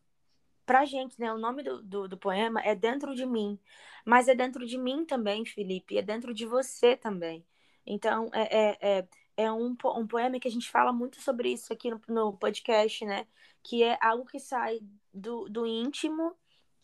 pra 0.66 0.86
gente, 0.86 1.20
né? 1.20 1.32
O 1.34 1.38
nome 1.38 1.62
do, 1.64 1.82
do, 1.84 2.08
do, 2.08 2.18
poema 2.18 2.62
é 2.62 2.74
Dentro 2.74 3.14
de 3.14 3.26
Mim, 3.26 3.60
mas 4.06 4.28
é 4.28 4.36
dentro 4.36 4.66
de 4.66 4.78
mim 4.78 5.06
também, 5.06 5.46
Felipe, 5.46 5.98
é 5.98 6.02
dentro 6.02 6.34
de 6.34 6.46
você 6.46 6.96
também. 6.96 7.46
Então, 7.86 8.30
é, 8.34 8.44
é, 8.44 8.78
é, 8.82 9.08
é 9.38 9.52
um, 9.52 9.76
um 9.96 10.08
poema 10.08 10.40
que 10.40 10.48
a 10.48 10.52
gente 10.52 10.70
fala 10.70 10.94
muito 10.94 11.22
sobre 11.22 11.52
isso 11.52 11.74
aqui 11.74 11.90
no, 11.90 12.02
no 12.08 12.34
podcast, 12.34 13.06
né? 13.06 13.28
Que 13.64 13.84
é 13.84 13.98
algo 14.02 14.26
que 14.26 14.40
sai 14.40 14.80
do, 15.14 15.50
do 15.50 15.66
íntimo, 15.66 16.34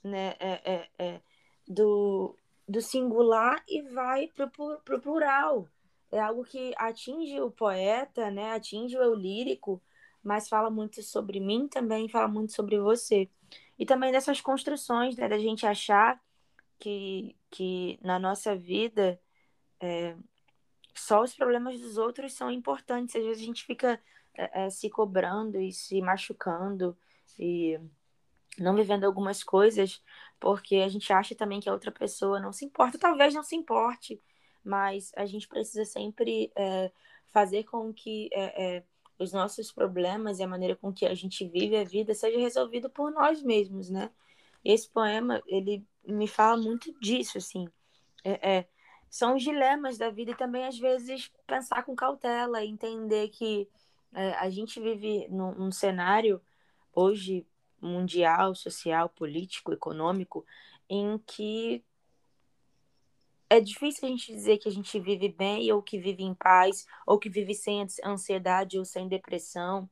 né? 0.03 0.35
É, 0.39 0.61
é, 0.73 0.89
é 0.99 1.21
do, 1.67 2.37
do 2.67 2.81
singular 2.81 3.63
e 3.67 3.81
vai 3.81 4.27
para 4.27 4.45
o 4.95 5.01
plural. 5.01 5.67
É 6.11 6.19
algo 6.19 6.43
que 6.43 6.73
atinge 6.77 7.39
o 7.41 7.51
poeta, 7.51 8.29
né? 8.29 8.51
atinge 8.51 8.97
o 8.97 9.01
eu 9.01 9.15
lírico, 9.15 9.81
mas 10.23 10.47
fala 10.47 10.69
muito 10.69 11.01
sobre 11.01 11.39
mim 11.39 11.67
também, 11.67 12.07
fala 12.07 12.27
muito 12.27 12.53
sobre 12.53 12.79
você. 12.79 13.29
E 13.77 13.85
também 13.85 14.11
dessas 14.11 14.39
construções, 14.39 15.15
né? 15.15 15.27
da 15.27 15.37
gente 15.37 15.65
achar 15.65 16.21
que, 16.79 17.35
que 17.49 17.99
na 18.01 18.19
nossa 18.19 18.55
vida 18.55 19.19
é, 19.79 20.15
só 20.93 21.21
os 21.21 21.33
problemas 21.33 21.79
dos 21.79 21.97
outros 21.97 22.33
são 22.33 22.51
importantes. 22.51 23.15
Às 23.15 23.23
vezes 23.23 23.41
a 23.41 23.45
gente 23.45 23.65
fica 23.65 23.99
é, 24.35 24.65
é, 24.65 24.69
se 24.69 24.89
cobrando 24.89 25.59
e 25.59 25.71
se 25.71 26.01
machucando 26.01 26.97
e 27.37 27.79
não 28.57 28.75
vivendo 28.75 29.03
algumas 29.03 29.43
coisas 29.43 30.01
porque 30.43 30.75
a 30.75 30.89
gente 30.89 31.13
acha 31.13 31.33
também 31.33 31.61
que 31.61 31.69
a 31.69 31.71
outra 31.71 31.89
pessoa 31.89 32.37
não 32.37 32.51
se 32.51 32.65
importa. 32.65 32.99
Talvez 32.99 33.33
não 33.33 33.43
se 33.43 33.55
importe, 33.55 34.21
mas 34.61 35.09
a 35.15 35.25
gente 35.25 35.47
precisa 35.47 35.85
sempre 35.85 36.51
é, 36.53 36.91
fazer 37.31 37.63
com 37.63 37.93
que 37.93 38.29
é, 38.33 38.75
é, 38.75 38.83
os 39.17 39.31
nossos 39.31 39.71
problemas 39.71 40.39
e 40.39 40.43
a 40.43 40.47
maneira 40.47 40.75
com 40.75 40.91
que 40.91 41.05
a 41.05 41.15
gente 41.15 41.47
vive 41.47 41.77
a 41.77 41.85
vida 41.85 42.13
seja 42.13 42.37
resolvido 42.37 42.89
por 42.89 43.09
nós 43.09 43.41
mesmos, 43.41 43.89
né? 43.89 44.11
Esse 44.65 44.89
poema, 44.89 45.41
ele 45.47 45.87
me 46.05 46.27
fala 46.27 46.61
muito 46.61 46.93
disso, 46.99 47.37
assim. 47.37 47.65
É, 48.21 48.57
é, 48.57 48.67
são 49.09 49.37
os 49.37 49.43
dilemas 49.43 49.97
da 49.97 50.09
vida 50.09 50.31
e 50.31 50.35
também, 50.35 50.65
às 50.65 50.77
vezes, 50.77 51.31
pensar 51.47 51.83
com 51.83 51.95
cautela, 51.95 52.65
entender 52.65 53.29
que 53.29 53.65
é, 54.13 54.33
a 54.33 54.49
gente 54.49 54.77
vive 54.81 55.25
num, 55.29 55.53
num 55.55 55.71
cenário 55.71 56.41
hoje 56.93 57.47
mundial, 57.83 58.55
social, 58.55 59.09
político, 59.09 59.73
econômico, 59.73 60.45
em 60.89 61.17
que 61.19 61.83
é 63.49 63.59
difícil 63.59 64.07
a 64.07 64.11
gente 64.11 64.33
dizer 64.33 64.57
que 64.57 64.67
a 64.67 64.71
gente 64.71 64.99
vive 64.99 65.29
bem 65.29 65.71
ou 65.71 65.81
que 65.81 65.99
vive 65.99 66.23
em 66.23 66.33
paz, 66.33 66.87
ou 67.05 67.19
que 67.19 67.29
vive 67.29 67.53
sem 67.53 67.85
ansiedade 68.03 68.79
ou 68.79 68.85
sem 68.85 69.07
depressão, 69.07 69.87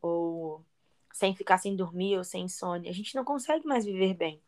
ou 0.00 0.64
sem 1.12 1.34
ficar 1.34 1.58
sem 1.58 1.76
dormir 1.76 2.16
ou 2.16 2.24
sem 2.24 2.44
insônia. 2.44 2.90
A 2.90 2.94
gente 2.94 3.14
não 3.14 3.24
consegue 3.24 3.66
mais 3.66 3.84
viver 3.84 4.14
bem. 4.14 4.40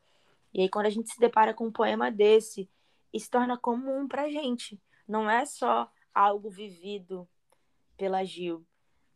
E 0.53 0.63
aí, 0.63 0.69
quando 0.69 0.87
a 0.87 0.91
gente 0.91 1.11
se 1.11 1.19
depara 1.19 1.53
com 1.53 1.67
um 1.67 1.73
poema 1.73 2.11
desse, 2.11 2.69
isso 3.13 3.31
torna 3.31 3.59
comum 3.59 4.09
pra 4.09 4.31
gente. 4.31 4.81
Não 5.07 5.29
é 5.29 5.45
só 5.45 5.91
algo 6.15 6.49
vivido 6.49 7.29
pela 7.97 8.25
Gil, 8.25 8.65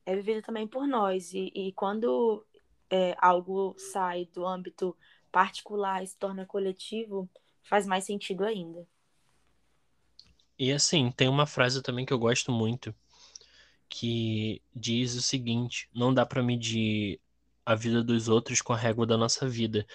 é 0.04 0.14
vivido 0.14 0.42
também 0.42 0.66
por 0.66 0.86
nós. 0.86 1.32
E, 1.32 1.52
e 1.54 1.72
quando 1.72 2.44
é, 2.90 3.14
algo 3.18 3.74
sai 3.78 4.26
do 4.32 4.46
âmbito 4.46 4.96
particular 5.30 6.02
e 6.02 6.06
se 6.06 6.16
torna 6.16 6.46
coletivo, 6.46 7.28
faz 7.62 7.86
mais 7.86 8.04
sentido 8.04 8.44
ainda. 8.44 8.86
E 10.58 10.72
assim, 10.72 11.10
tem 11.12 11.28
uma 11.28 11.46
frase 11.46 11.82
também 11.82 12.04
que 12.04 12.12
eu 12.12 12.18
gosto 12.18 12.50
muito, 12.50 12.94
que 13.88 14.60
diz 14.74 15.14
o 15.14 15.22
seguinte: 15.22 15.88
não 15.94 16.12
dá 16.12 16.26
para 16.26 16.42
medir 16.42 17.20
a 17.64 17.74
vida 17.74 18.02
dos 18.02 18.28
outros 18.28 18.60
com 18.60 18.72
a 18.72 18.76
régua 18.76 19.06
da 19.06 19.16
nossa 19.16 19.48
vida. 19.48 19.86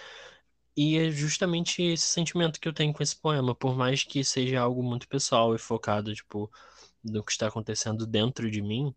E 0.76 0.96
é 0.96 1.10
justamente 1.10 1.82
esse 1.82 2.06
sentimento 2.06 2.58
que 2.58 2.66
eu 2.66 2.72
tenho 2.72 2.92
com 2.92 3.02
esse 3.02 3.16
poema, 3.16 3.54
por 3.54 3.76
mais 3.76 4.02
que 4.02 4.24
seja 4.24 4.60
algo 4.60 4.82
muito 4.82 5.06
pessoal 5.06 5.54
e 5.54 5.58
focado, 5.58 6.14
tipo, 6.14 6.50
no 7.02 7.22
que 7.22 7.32
está 7.32 7.46
acontecendo 7.46 8.06
dentro 8.06 8.50
de 8.50 8.60
mim, 8.62 8.94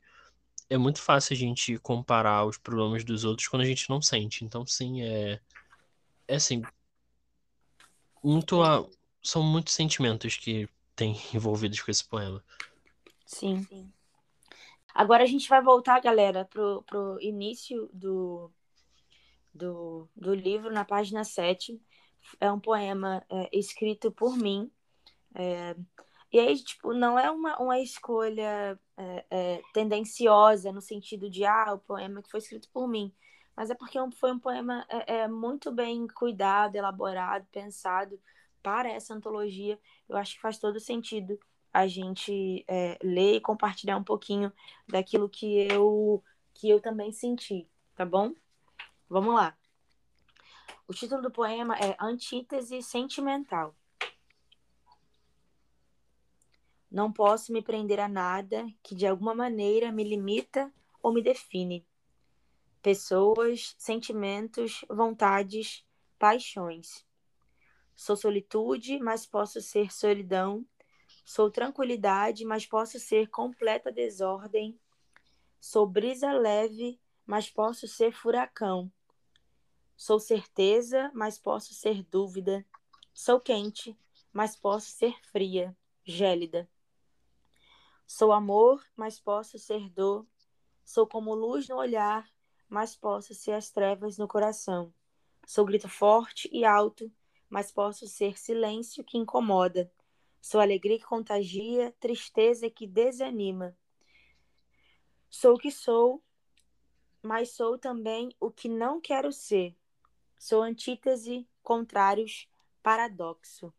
é 0.69 0.77
muito 0.77 1.01
fácil 1.01 1.33
a 1.33 1.37
gente 1.37 1.77
comparar 1.79 2.45
os 2.45 2.57
problemas 2.57 3.03
dos 3.03 3.23
outros 3.23 3.47
quando 3.47 3.61
a 3.61 3.65
gente 3.65 3.89
não 3.89 4.01
sente. 4.01 4.43
Então, 4.43 4.65
sim, 4.65 5.01
é. 5.01 5.39
É 6.27 6.35
assim. 6.35 6.61
Muito 8.23 8.61
a... 8.61 8.85
São 9.23 9.41
muitos 9.43 9.73
sentimentos 9.73 10.35
que 10.35 10.67
tem 10.95 11.15
envolvidos 11.33 11.81
com 11.81 11.91
esse 11.91 12.03
poema. 12.03 12.43
Sim. 13.25 13.63
Sim. 13.63 13.91
Agora 14.93 15.23
a 15.23 15.27
gente 15.27 15.47
vai 15.47 15.61
voltar, 15.61 16.01
galera, 16.01 16.43
pro, 16.45 16.83
pro 16.83 17.21
início 17.21 17.87
do, 17.93 18.51
do, 19.53 20.09
do 20.15 20.33
livro, 20.33 20.73
na 20.73 20.83
página 20.83 21.23
7. 21.23 21.79
É 22.39 22.51
um 22.51 22.59
poema 22.59 23.23
é, 23.29 23.49
escrito 23.53 24.11
por 24.11 24.35
mim. 24.35 24.71
É, 25.35 25.75
e 26.31 26.39
aí, 26.39 26.55
tipo, 26.61 26.93
não 26.93 27.17
é 27.17 27.31
uma, 27.31 27.57
uma 27.57 27.79
escolha 27.79 28.79
é, 28.97 29.25
é, 29.29 29.61
tendenciosa 29.73 30.71
no 30.71 30.81
sentido 30.81 31.29
de, 31.29 31.45
ah, 31.45 31.73
o 31.73 31.79
poema 31.79 32.21
que 32.21 32.29
foi 32.29 32.39
escrito 32.39 32.69
por 32.71 32.87
mim. 32.87 33.13
Mas 33.55 33.69
é 33.69 33.75
porque 33.75 33.97
foi 34.11 34.31
um 34.31 34.39
poema 34.39 34.85
é, 34.89 35.19
é, 35.19 35.27
muito 35.27 35.71
bem 35.71 36.05
cuidado, 36.07 36.75
elaborado, 36.75 37.47
pensado 37.51 38.19
para 38.61 38.89
essa 38.89 39.13
antologia. 39.13 39.79
Eu 40.07 40.17
acho 40.17 40.35
que 40.35 40.41
faz 40.41 40.59
todo 40.59 40.79
sentido 40.79 41.39
a 41.73 41.87
gente 41.87 42.65
é, 42.67 42.97
ler 43.01 43.35
e 43.35 43.41
compartilhar 43.41 43.97
um 43.97 44.03
pouquinho 44.03 44.51
daquilo 44.87 45.29
que 45.29 45.67
eu, 45.71 46.23
que 46.53 46.69
eu 46.69 46.81
também 46.81 47.11
senti, 47.11 47.67
tá 47.95 48.05
bom? 48.05 48.33
Vamos 49.09 49.33
lá. 49.33 49.57
O 50.87 50.93
título 50.93 51.21
do 51.21 51.31
poema 51.31 51.77
é 51.77 51.95
Antítese 51.99 52.81
Sentimental. 52.81 53.75
Não 56.97 57.13
posso 57.13 57.53
me 57.53 57.61
prender 57.61 57.99
a 57.99 58.07
nada 58.07 58.65
que 58.81 58.95
de 58.95 59.05
alguma 59.05 59.35
maneira 59.35 59.91
me 59.91 60.03
limita 60.03 60.73
ou 60.99 61.13
me 61.13 61.21
define. 61.21 61.85
Pessoas, 62.81 63.75
sentimentos, 63.77 64.83
vontades, 64.89 65.85
paixões. 66.17 67.05
Sou 67.95 68.17
solitude, 68.17 68.97
mas 68.97 69.27
posso 69.27 69.61
ser 69.61 69.93
solidão. 69.93 70.65
Sou 71.23 71.51
tranquilidade, 71.51 72.43
mas 72.45 72.65
posso 72.65 72.99
ser 72.99 73.29
completa 73.29 73.91
desordem. 73.91 74.75
Sou 75.59 75.85
brisa 75.85 76.31
leve, 76.31 76.99
mas 77.27 77.47
posso 77.47 77.87
ser 77.87 78.11
furacão. 78.11 78.91
Sou 79.95 80.19
certeza, 80.19 81.11
mas 81.13 81.37
posso 81.37 81.75
ser 81.75 82.01
dúvida. 82.01 82.65
Sou 83.13 83.39
quente, 83.39 83.95
mas 84.33 84.55
posso 84.55 84.89
ser 84.89 85.13
fria, 85.31 85.77
gélida. 86.03 86.67
Sou 88.07 88.31
amor, 88.31 88.81
mas 88.95 89.19
posso 89.19 89.59
ser 89.59 89.89
dor. 89.89 90.25
Sou 90.85 91.05
como 91.05 91.35
luz 91.35 91.67
no 91.67 91.75
olhar, 91.75 92.25
mas 92.69 92.95
posso 92.95 93.35
ser 93.35 93.51
as 93.51 93.69
trevas 93.69 94.17
no 94.17 94.29
coração. 94.29 94.93
Sou 95.45 95.65
grito 95.65 95.89
forte 95.89 96.49
e 96.51 96.63
alto, 96.63 97.11
mas 97.49 97.69
posso 97.69 98.07
ser 98.07 98.39
silêncio 98.39 99.03
que 99.03 99.17
incomoda. 99.17 99.91
Sou 100.41 100.61
alegria 100.61 100.97
que 100.97 101.05
contagia, 101.05 101.93
tristeza 101.99 102.69
que 102.69 102.87
desanima. 102.87 103.77
Sou 105.29 105.55
o 105.55 105.59
que 105.59 105.69
sou, 105.69 106.23
mas 107.21 107.51
sou 107.51 107.77
também 107.77 108.33
o 108.39 108.49
que 108.49 108.69
não 108.69 109.01
quero 109.01 109.33
ser. 109.33 109.75
Sou 110.39 110.61
antítese, 110.61 111.45
contrários, 111.61 112.47
paradoxo. 112.81 113.73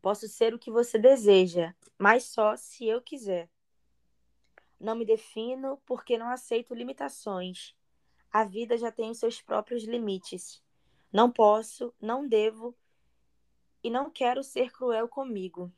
Posso 0.00 0.28
ser 0.28 0.54
o 0.54 0.58
que 0.58 0.70
você 0.70 0.98
deseja, 0.98 1.74
mas 1.98 2.24
só 2.24 2.56
se 2.56 2.86
eu 2.86 3.00
quiser. 3.02 3.50
Não 4.78 4.94
me 4.94 5.04
defino 5.04 5.80
porque 5.84 6.16
não 6.16 6.28
aceito 6.28 6.74
limitações. 6.74 7.74
A 8.32 8.44
vida 8.44 8.76
já 8.76 8.92
tem 8.92 9.10
os 9.10 9.18
seus 9.18 9.40
próprios 9.40 9.84
limites. 9.84 10.62
Não 11.12 11.30
posso, 11.30 11.94
não 12.00 12.26
devo 12.26 12.76
e 13.82 13.90
não 13.90 14.10
quero 14.10 14.42
ser 14.42 14.70
cruel 14.70 15.08
comigo. 15.08 15.72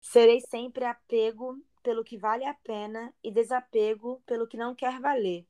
Serei 0.00 0.40
sempre 0.40 0.84
apego 0.84 1.58
pelo 1.82 2.04
que 2.04 2.18
vale 2.18 2.44
a 2.44 2.54
pena 2.54 3.14
e 3.22 3.30
desapego 3.30 4.20
pelo 4.26 4.46
que 4.46 4.56
não 4.56 4.74
quer 4.74 5.00
valer. 5.00 5.46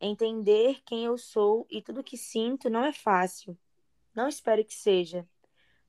Entender 0.00 0.82
quem 0.84 1.04
eu 1.04 1.16
sou 1.16 1.66
e 1.70 1.80
tudo 1.80 2.04
que 2.04 2.16
sinto 2.16 2.68
não 2.68 2.84
é 2.84 2.92
fácil. 2.92 3.56
Não 4.14 4.28
espere 4.28 4.62
que 4.62 4.74
seja. 4.74 5.26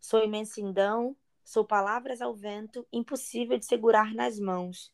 Sou 0.06 0.24
imensidão, 0.24 1.18
sou 1.44 1.66
palavras 1.66 2.22
ao 2.22 2.32
vento, 2.32 2.88
impossível 2.94 3.58
de 3.58 3.66
segurar 3.66 4.14
nas 4.14 4.40
mãos. 4.40 4.94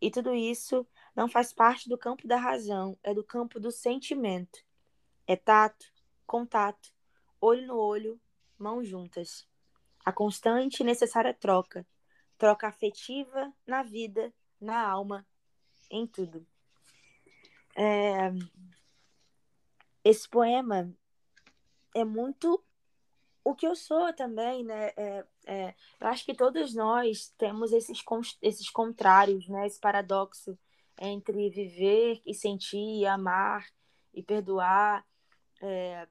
E 0.00 0.12
tudo 0.12 0.32
isso 0.32 0.86
não 1.12 1.28
faz 1.28 1.52
parte 1.52 1.88
do 1.88 1.98
campo 1.98 2.24
da 2.24 2.36
razão, 2.36 2.96
é 3.02 3.12
do 3.12 3.24
campo 3.24 3.58
do 3.58 3.72
sentimento. 3.72 4.60
É 5.26 5.34
tato, 5.34 5.84
contato, 6.24 6.94
olho 7.40 7.66
no 7.66 7.76
olho, 7.76 8.20
mãos 8.56 8.86
juntas. 8.86 9.44
A 10.04 10.12
constante 10.12 10.82
e 10.82 10.86
necessária 10.86 11.34
troca. 11.34 11.84
Troca 12.38 12.68
afetiva 12.68 13.52
na 13.66 13.82
vida, 13.82 14.32
na 14.60 14.80
alma, 14.80 15.26
em 15.90 16.06
tudo. 16.06 16.46
É... 17.74 18.30
Esse 20.04 20.28
poema 20.28 20.94
é 21.92 22.04
muito 22.04 22.62
o 23.48 23.54
que 23.54 23.66
eu 23.66 23.74
sou 23.74 24.12
também, 24.12 24.62
né? 24.62 24.92
É, 24.94 25.24
é, 25.46 25.74
eu 25.98 26.06
acho 26.08 26.22
que 26.22 26.34
todos 26.34 26.74
nós 26.74 27.32
temos 27.38 27.72
esses, 27.72 28.04
esses 28.42 28.68
contrários, 28.68 29.48
né? 29.48 29.66
Esse 29.66 29.80
paradoxo 29.80 30.58
entre 31.00 31.48
viver 31.48 32.20
e 32.26 32.34
sentir, 32.34 33.00
e 33.00 33.06
amar 33.06 33.66
e 34.12 34.22
perdoar, 34.22 35.02
é, 35.62 36.06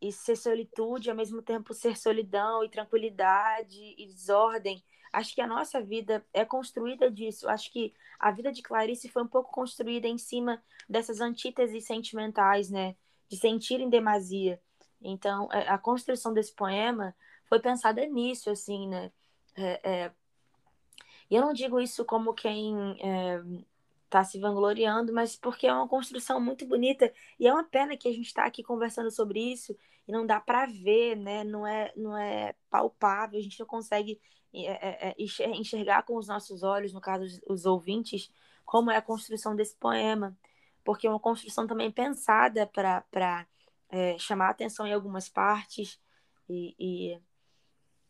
e 0.00 0.10
ser 0.10 0.36
solitude, 0.36 1.10
ao 1.10 1.16
mesmo 1.16 1.42
tempo 1.42 1.74
ser 1.74 1.98
solidão 1.98 2.64
e 2.64 2.70
tranquilidade 2.70 3.94
e 3.98 4.06
desordem. 4.06 4.82
Acho 5.12 5.34
que 5.34 5.42
a 5.42 5.46
nossa 5.46 5.82
vida 5.82 6.24
é 6.32 6.46
construída 6.46 7.10
disso. 7.10 7.46
Acho 7.46 7.70
que 7.70 7.92
a 8.18 8.30
vida 8.30 8.50
de 8.50 8.62
Clarice 8.62 9.10
foi 9.10 9.22
um 9.22 9.28
pouco 9.28 9.52
construída 9.52 10.08
em 10.08 10.16
cima 10.16 10.62
dessas 10.88 11.20
antíteses 11.20 11.84
sentimentais, 11.84 12.70
né? 12.70 12.96
De 13.28 13.36
sentir 13.36 13.80
em 13.80 13.90
demasia. 13.90 14.58
Então, 15.04 15.48
é, 15.52 15.68
a 15.68 15.76
construção 15.78 16.32
desse 16.32 16.52
poema 16.54 17.14
foi 17.46 17.60
pensada 17.60 18.04
nisso, 18.06 18.50
assim, 18.50 18.88
né? 18.88 19.12
É, 19.54 19.80
é... 20.06 20.12
E 21.30 21.36
eu 21.36 21.42
não 21.42 21.52
digo 21.52 21.80
isso 21.80 22.04
como 22.04 22.34
quem 22.34 22.96
está 24.04 24.20
é, 24.20 24.24
se 24.24 24.38
vangloriando, 24.38 25.12
mas 25.12 25.36
porque 25.36 25.66
é 25.66 25.72
uma 25.72 25.88
construção 25.88 26.40
muito 26.40 26.66
bonita 26.66 27.12
e 27.38 27.46
é 27.46 27.52
uma 27.52 27.64
pena 27.64 27.96
que 27.96 28.08
a 28.08 28.12
gente 28.12 28.26
está 28.26 28.44
aqui 28.44 28.62
conversando 28.62 29.10
sobre 29.10 29.40
isso 29.40 29.76
e 30.08 30.12
não 30.12 30.26
dá 30.26 30.40
para 30.40 30.66
ver, 30.66 31.16
né? 31.16 31.44
Não 31.44 31.66
é, 31.66 31.92
não 31.96 32.16
é 32.16 32.54
palpável, 32.70 33.38
a 33.38 33.42
gente 33.42 33.60
não 33.60 33.66
consegue 33.66 34.20
é, 34.52 35.10
é, 35.10 35.14
enxergar 35.56 36.04
com 36.04 36.16
os 36.16 36.28
nossos 36.28 36.62
olhos, 36.62 36.92
no 36.92 37.00
caso 37.00 37.40
os 37.48 37.66
ouvintes, 37.66 38.30
como 38.64 38.90
é 38.90 38.96
a 38.96 39.02
construção 39.02 39.56
desse 39.56 39.76
poema, 39.76 40.36
porque 40.84 41.06
é 41.06 41.10
uma 41.10 41.20
construção 41.20 41.66
também 41.66 41.90
pensada 41.90 42.66
para 42.66 43.46
é, 43.94 44.18
chamar 44.18 44.50
atenção 44.50 44.84
em 44.88 44.92
algumas 44.92 45.28
partes 45.28 46.00
e, 46.48 46.74
e, 46.76 47.20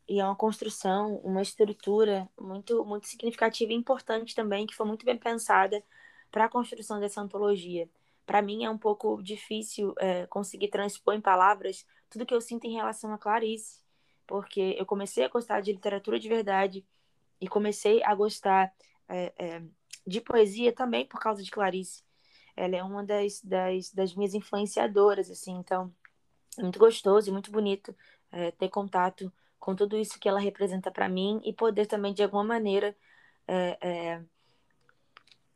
e, 0.08 0.18
é 0.18 0.24
uma 0.24 0.34
construção, 0.34 1.16
uma 1.16 1.42
estrutura 1.42 2.26
muito, 2.40 2.82
muito 2.86 3.06
significativa 3.06 3.70
e 3.70 3.76
importante 3.76 4.34
também, 4.34 4.66
que 4.66 4.74
foi 4.74 4.86
muito 4.86 5.04
bem 5.04 5.18
pensada 5.18 5.84
para 6.30 6.46
a 6.46 6.48
construção 6.48 6.98
dessa 6.98 7.20
antologia. 7.20 7.86
Para 8.24 8.40
mim 8.40 8.64
é 8.64 8.70
um 8.70 8.78
pouco 8.78 9.22
difícil 9.22 9.94
é, 9.98 10.26
conseguir 10.26 10.68
transpor 10.68 11.12
em 11.12 11.20
palavras 11.20 11.86
tudo 12.08 12.24
que 12.24 12.32
eu 12.32 12.40
sinto 12.40 12.64
em 12.64 12.72
relação 12.72 13.12
a 13.12 13.18
Clarice, 13.18 13.82
porque 14.26 14.74
eu 14.78 14.86
comecei 14.86 15.24
a 15.24 15.28
gostar 15.28 15.60
de 15.60 15.70
literatura 15.70 16.18
de 16.18 16.30
verdade 16.30 16.86
e 17.38 17.46
comecei 17.46 18.02
a 18.04 18.14
gostar 18.14 18.72
é, 19.06 19.34
é, 19.36 19.62
de 20.06 20.22
poesia 20.22 20.72
também 20.72 21.04
por 21.04 21.20
causa 21.20 21.42
de 21.42 21.50
Clarice 21.50 22.02
ela 22.56 22.76
é 22.76 22.82
uma 22.82 23.04
das, 23.04 23.40
das, 23.42 23.90
das 23.92 24.14
minhas 24.14 24.34
influenciadoras, 24.34 25.30
assim, 25.30 25.52
então 25.52 25.92
é 26.58 26.62
muito 26.62 26.78
gostoso 26.78 27.28
e 27.28 27.32
muito 27.32 27.50
bonito 27.50 27.94
é, 28.30 28.50
ter 28.52 28.68
contato 28.68 29.32
com 29.58 29.74
tudo 29.74 29.96
isso 29.96 30.18
que 30.18 30.28
ela 30.28 30.38
representa 30.38 30.90
para 30.90 31.08
mim 31.08 31.40
e 31.44 31.52
poder 31.52 31.86
também, 31.86 32.12
de 32.12 32.22
alguma 32.22 32.44
maneira, 32.44 32.94
é, 33.48 33.78
é, 33.80 34.22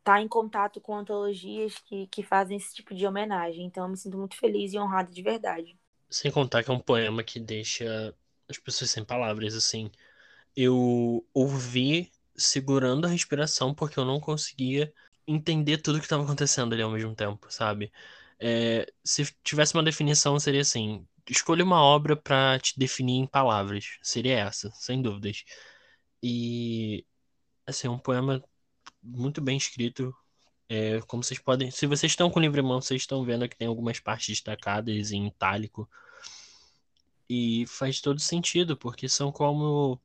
tá 0.03 0.21
em 0.21 0.29
contato 0.29 0.81
com 0.81 0.97
antologias 0.97 1.77
que, 1.79 2.07
que 2.07 2.23
fazem 2.23 2.57
esse 2.57 2.75
tipo 2.75 2.95
de 2.95 3.07
homenagem. 3.07 3.67
Então, 3.67 3.85
eu 3.85 3.91
me 3.91 3.97
sinto 3.97 4.17
muito 4.17 4.37
feliz 4.37 4.73
e 4.73 4.79
honrada 4.79 5.13
de 5.13 5.23
verdade. 5.23 5.79
Sem 6.09 6.31
contar 6.31 6.65
que 6.65 6.71
é 6.71 6.75
um 6.75 6.81
poema 6.81 7.23
que 7.23 7.39
deixa 7.39 8.15
as 8.49 8.57
pessoas 8.57 8.91
sem 8.91 9.05
palavras, 9.05 9.55
assim. 9.55 9.91
Eu 10.57 11.27
ouvi 11.35 12.11
segurando 12.35 13.05
a 13.05 13.11
respiração 13.11 13.75
porque 13.75 13.99
eu 13.99 14.05
não 14.07 14.19
conseguia 14.19 14.91
entender 15.29 15.79
tudo 15.79 15.99
que 15.99 16.07
estava 16.07 16.25
acontecendo 16.25 16.73
ali 16.73 16.83
ao 16.83 16.91
mesmo 16.91 17.15
tempo, 17.15 17.47
sabe? 17.51 17.93
É, 18.41 18.91
se 19.05 19.25
tivesse 19.45 19.75
uma 19.75 19.83
definição, 19.83 20.39
seria 20.41 20.63
assim: 20.63 21.07
escolha 21.29 21.65
uma 21.65 21.83
obra 21.83 22.17
para 22.17 22.59
te 22.59 22.79
definir 22.79 23.19
em 23.21 23.27
palavras. 23.27 23.99
Seria 24.03 24.39
essa, 24.39 24.71
sem 24.73 25.03
dúvidas. 25.03 25.45
E, 26.23 27.05
assim, 27.67 27.89
é 27.89 27.91
um 27.91 27.99
poema 27.99 28.43
muito 29.03 29.41
bem 29.41 29.57
escrito. 29.57 30.15
É, 30.69 31.01
como 31.03 31.23
vocês 31.25 31.41
podem. 31.41 31.71
Se 31.71 31.87
vocês 31.87 32.13
estão 32.13 32.31
com 32.31 32.39
o 32.41 32.43
livro 32.43 32.61
em 32.61 32.65
mão, 32.65 32.81
vocês 32.81 33.03
estão 33.03 33.25
vendo 33.25 33.49
que 33.49 33.57
tem 33.57 33.69
algumas 33.69 34.01
partes 34.01 34.29
destacadas 34.29 35.13
em 35.13 35.27
itálico. 35.27 35.89
E 37.29 37.67
faz 37.67 38.01
todo 38.01 38.21
sentido, 38.21 38.77
porque 38.77 39.09
são 39.09 39.33
como. 39.33 40.01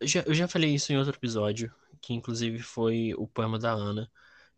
Eu 0.00 0.06
já, 0.08 0.20
eu 0.22 0.34
já 0.34 0.48
falei 0.48 0.74
isso 0.74 0.92
em 0.92 0.96
outro 0.98 1.14
episódio, 1.16 1.72
que 2.04 2.14
inclusive 2.14 2.60
foi 2.60 3.14
o 3.16 3.26
poema 3.26 3.58
da 3.58 3.72
Ana, 3.72 4.10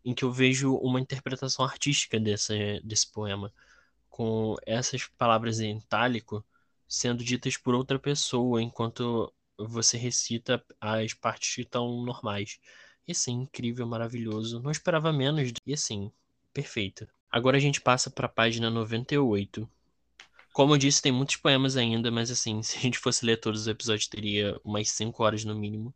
em 0.03 0.13
que 0.13 0.23
eu 0.25 0.31
vejo 0.31 0.75
uma 0.75 0.99
interpretação 0.99 1.65
artística 1.65 2.19
desse, 2.19 2.81
desse 2.83 3.11
poema, 3.11 3.53
com 4.09 4.55
essas 4.65 5.07
palavras 5.17 5.59
em 5.59 5.77
itálico 5.77 6.45
sendo 6.87 7.23
ditas 7.23 7.57
por 7.57 7.75
outra 7.75 7.99
pessoa, 7.99 8.61
enquanto 8.61 9.31
você 9.57 9.97
recita 9.97 10.63
as 10.79 11.13
partes 11.13 11.55
que 11.55 11.61
estão 11.61 12.01
normais. 12.03 12.59
E 13.07 13.11
assim, 13.11 13.33
incrível, 13.41 13.85
maravilhoso. 13.85 14.59
Não 14.61 14.71
esperava 14.71 15.11
menos. 15.11 15.51
E 15.65 15.73
assim, 15.73 16.11
perfeito. 16.53 17.07
Agora 17.29 17.57
a 17.57 17.59
gente 17.59 17.81
passa 17.81 18.09
para 18.09 18.27
a 18.27 18.29
página 18.29 18.69
98. 18.69 19.69
Como 20.53 20.73
eu 20.73 20.77
disse, 20.77 21.01
tem 21.01 21.11
muitos 21.11 21.35
poemas 21.35 21.77
ainda, 21.77 22.09
mas 22.11 22.31
assim, 22.31 22.61
se 22.63 22.77
a 22.77 22.81
gente 22.81 22.97
fosse 22.99 23.25
ler 23.25 23.37
todos 23.37 23.61
os 23.61 23.67
episódios, 23.67 24.07
teria 24.07 24.59
umas 24.63 24.89
5 24.89 25.23
horas 25.23 25.43
no 25.43 25.55
mínimo. 25.55 25.93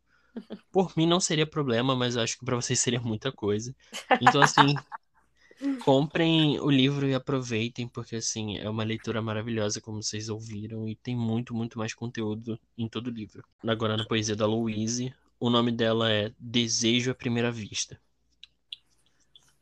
Por 0.70 0.92
mim 0.96 1.06
não 1.06 1.20
seria 1.20 1.46
problema, 1.46 1.94
mas 1.94 2.16
acho 2.16 2.38
que 2.38 2.44
para 2.44 2.56
vocês 2.56 2.80
seria 2.80 3.00
muita 3.00 3.30
coisa. 3.30 3.74
Então, 4.20 4.40
assim, 4.40 4.74
comprem 5.84 6.58
o 6.60 6.70
livro 6.70 7.06
e 7.06 7.14
aproveitem, 7.14 7.86
porque, 7.86 8.16
assim, 8.16 8.56
é 8.58 8.68
uma 8.68 8.84
leitura 8.84 9.20
maravilhosa, 9.20 9.80
como 9.80 10.02
vocês 10.02 10.28
ouviram, 10.28 10.88
e 10.88 10.96
tem 10.96 11.14
muito, 11.14 11.54
muito 11.54 11.78
mais 11.78 11.92
conteúdo 11.92 12.58
em 12.76 12.88
todo 12.88 13.08
o 13.08 13.10
livro. 13.10 13.44
Agora, 13.66 13.96
na 13.96 14.06
poesia 14.06 14.34
da 14.34 14.46
Louise, 14.46 15.14
o 15.38 15.50
nome 15.50 15.70
dela 15.70 16.10
é 16.10 16.32
Desejo 16.38 17.10
à 17.10 17.14
Primeira 17.14 17.52
Vista. 17.52 18.00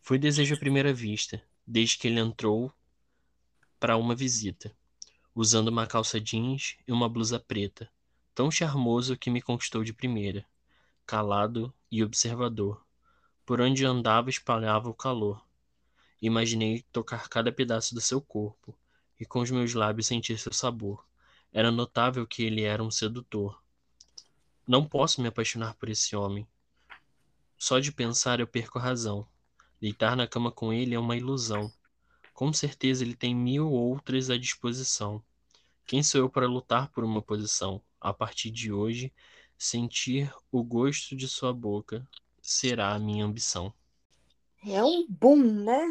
Foi 0.01 0.19
desejo 0.19 0.55
à 0.55 0.59
primeira 0.59 0.93
vista, 0.93 1.43
desde 1.67 1.99
que 1.99 2.09
ele 2.09 2.19
entrou 2.19 2.73
para 3.79 3.97
uma 3.97 4.15
visita, 4.15 4.75
usando 5.35 5.69
uma 5.69 5.87
calça 5.87 6.21
jeans 6.21 6.77
e 6.87 6.93
uma 6.93 7.09
blusa 7.09 7.39
preta, 7.39 7.89
tão 8.35 8.51
charmoso 8.51 9.17
que 9.17 9.31
me 9.31 9.41
conquistou 9.41 9.85
de 9.85 9.93
primeira 9.93 10.45
calado 11.11 11.75
e 11.91 12.05
observador. 12.05 12.87
Por 13.45 13.61
onde 13.61 13.85
andava 13.85 14.31
espalhava 14.31 14.89
o 14.89 14.95
calor. 14.95 15.45
Imaginei 16.23 16.85
tocar 16.93 17.29
cada 17.29 17.51
pedaço 17.51 17.97
do 17.97 18.01
seu 18.01 18.21
corpo 18.21 18.79
e 19.19 19.27
com 19.27 19.41
os 19.41 19.51
meus 19.51 19.75
lábios 19.75 20.07
sentir 20.07 20.39
seu 20.39 20.53
sabor. 20.53 21.05
Era 21.53 21.73
notável 21.73 22.25
que 22.25 22.45
ele 22.45 22.63
era 22.63 22.81
um 22.81 22.93
sedutor. 22.93 23.61
Não 24.65 24.87
posso 24.87 25.21
me 25.21 25.27
apaixonar 25.27 25.75
por 25.75 25.89
esse 25.89 26.15
homem. 26.15 26.47
Só 27.59 27.81
de 27.81 27.91
pensar 27.91 28.39
eu 28.39 28.47
perco 28.47 28.79
a 28.79 28.83
razão. 28.83 29.27
Deitar 29.81 30.15
na 30.15 30.29
cama 30.29 30.53
com 30.53 30.73
ele 30.73 30.95
é 30.95 30.99
uma 30.99 31.17
ilusão. 31.17 31.73
Com 32.33 32.53
certeza 32.53 33.03
ele 33.03 33.17
tem 33.17 33.35
mil 33.35 33.69
outras 33.69 34.31
à 34.31 34.39
disposição. 34.39 35.21
Quem 35.85 36.05
sou 36.05 36.21
eu 36.21 36.31
para 36.31 36.47
lutar 36.47 36.89
por 36.91 37.03
uma 37.03 37.21
posição? 37.21 37.83
A 38.01 38.15
partir 38.15 38.53
de 38.53 38.73
hoje, 38.73 39.13
Sentir 39.63 40.33
o 40.51 40.65
gosto 40.65 41.15
de 41.15 41.29
sua 41.29 41.53
boca 41.53 42.09
será 42.41 42.95
a 42.95 42.99
minha 42.99 43.27
ambição. 43.27 43.71
É 44.67 44.83
um 44.83 45.07
boom, 45.07 45.37
né? 45.37 45.87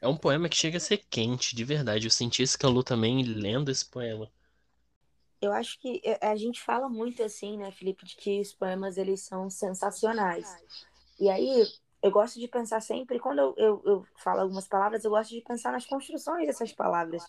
É 0.00 0.08
um 0.08 0.16
poema 0.16 0.48
que 0.48 0.56
chega 0.56 0.78
a 0.78 0.80
ser 0.80 1.04
quente, 1.10 1.54
de 1.54 1.62
verdade. 1.64 2.06
Eu 2.06 2.10
senti 2.10 2.42
esse 2.42 2.56
calor 2.56 2.82
também 2.82 3.22
lendo 3.22 3.70
esse 3.70 3.84
poema. 3.84 4.32
Eu 5.38 5.52
acho 5.52 5.78
que 5.80 6.00
é, 6.02 6.28
a 6.28 6.34
gente 6.34 6.62
fala 6.62 6.88
muito 6.88 7.22
assim, 7.22 7.58
né, 7.58 7.70
Felipe, 7.72 8.06
de 8.06 8.16
que 8.16 8.40
os 8.40 8.54
poemas 8.54 8.96
eles 8.96 9.20
são 9.20 9.50
sensacionais. 9.50 10.48
E 11.20 11.28
aí 11.28 11.70
eu 12.02 12.10
gosto 12.10 12.40
de 12.40 12.48
pensar 12.48 12.80
sempre, 12.80 13.18
quando 13.18 13.40
eu, 13.40 13.54
eu, 13.58 13.82
eu 13.84 14.06
falo 14.16 14.40
algumas 14.40 14.66
palavras, 14.66 15.04
eu 15.04 15.10
gosto 15.10 15.28
de 15.28 15.42
pensar 15.42 15.72
nas 15.72 15.84
construções 15.84 16.46
dessas 16.46 16.72
palavras. 16.72 17.22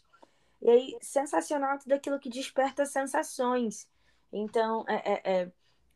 E 0.61 0.69
aí, 0.69 0.97
sensacional 1.01 1.75
é 1.75 1.79
tudo 1.79 1.91
aquilo 1.95 2.17
que 2.17 2.29
desperta 2.29 2.85
sensações. 2.85 3.89
Então, 4.31 4.85
é, 4.87 4.95
é, 4.95 5.41
é, 5.41 5.51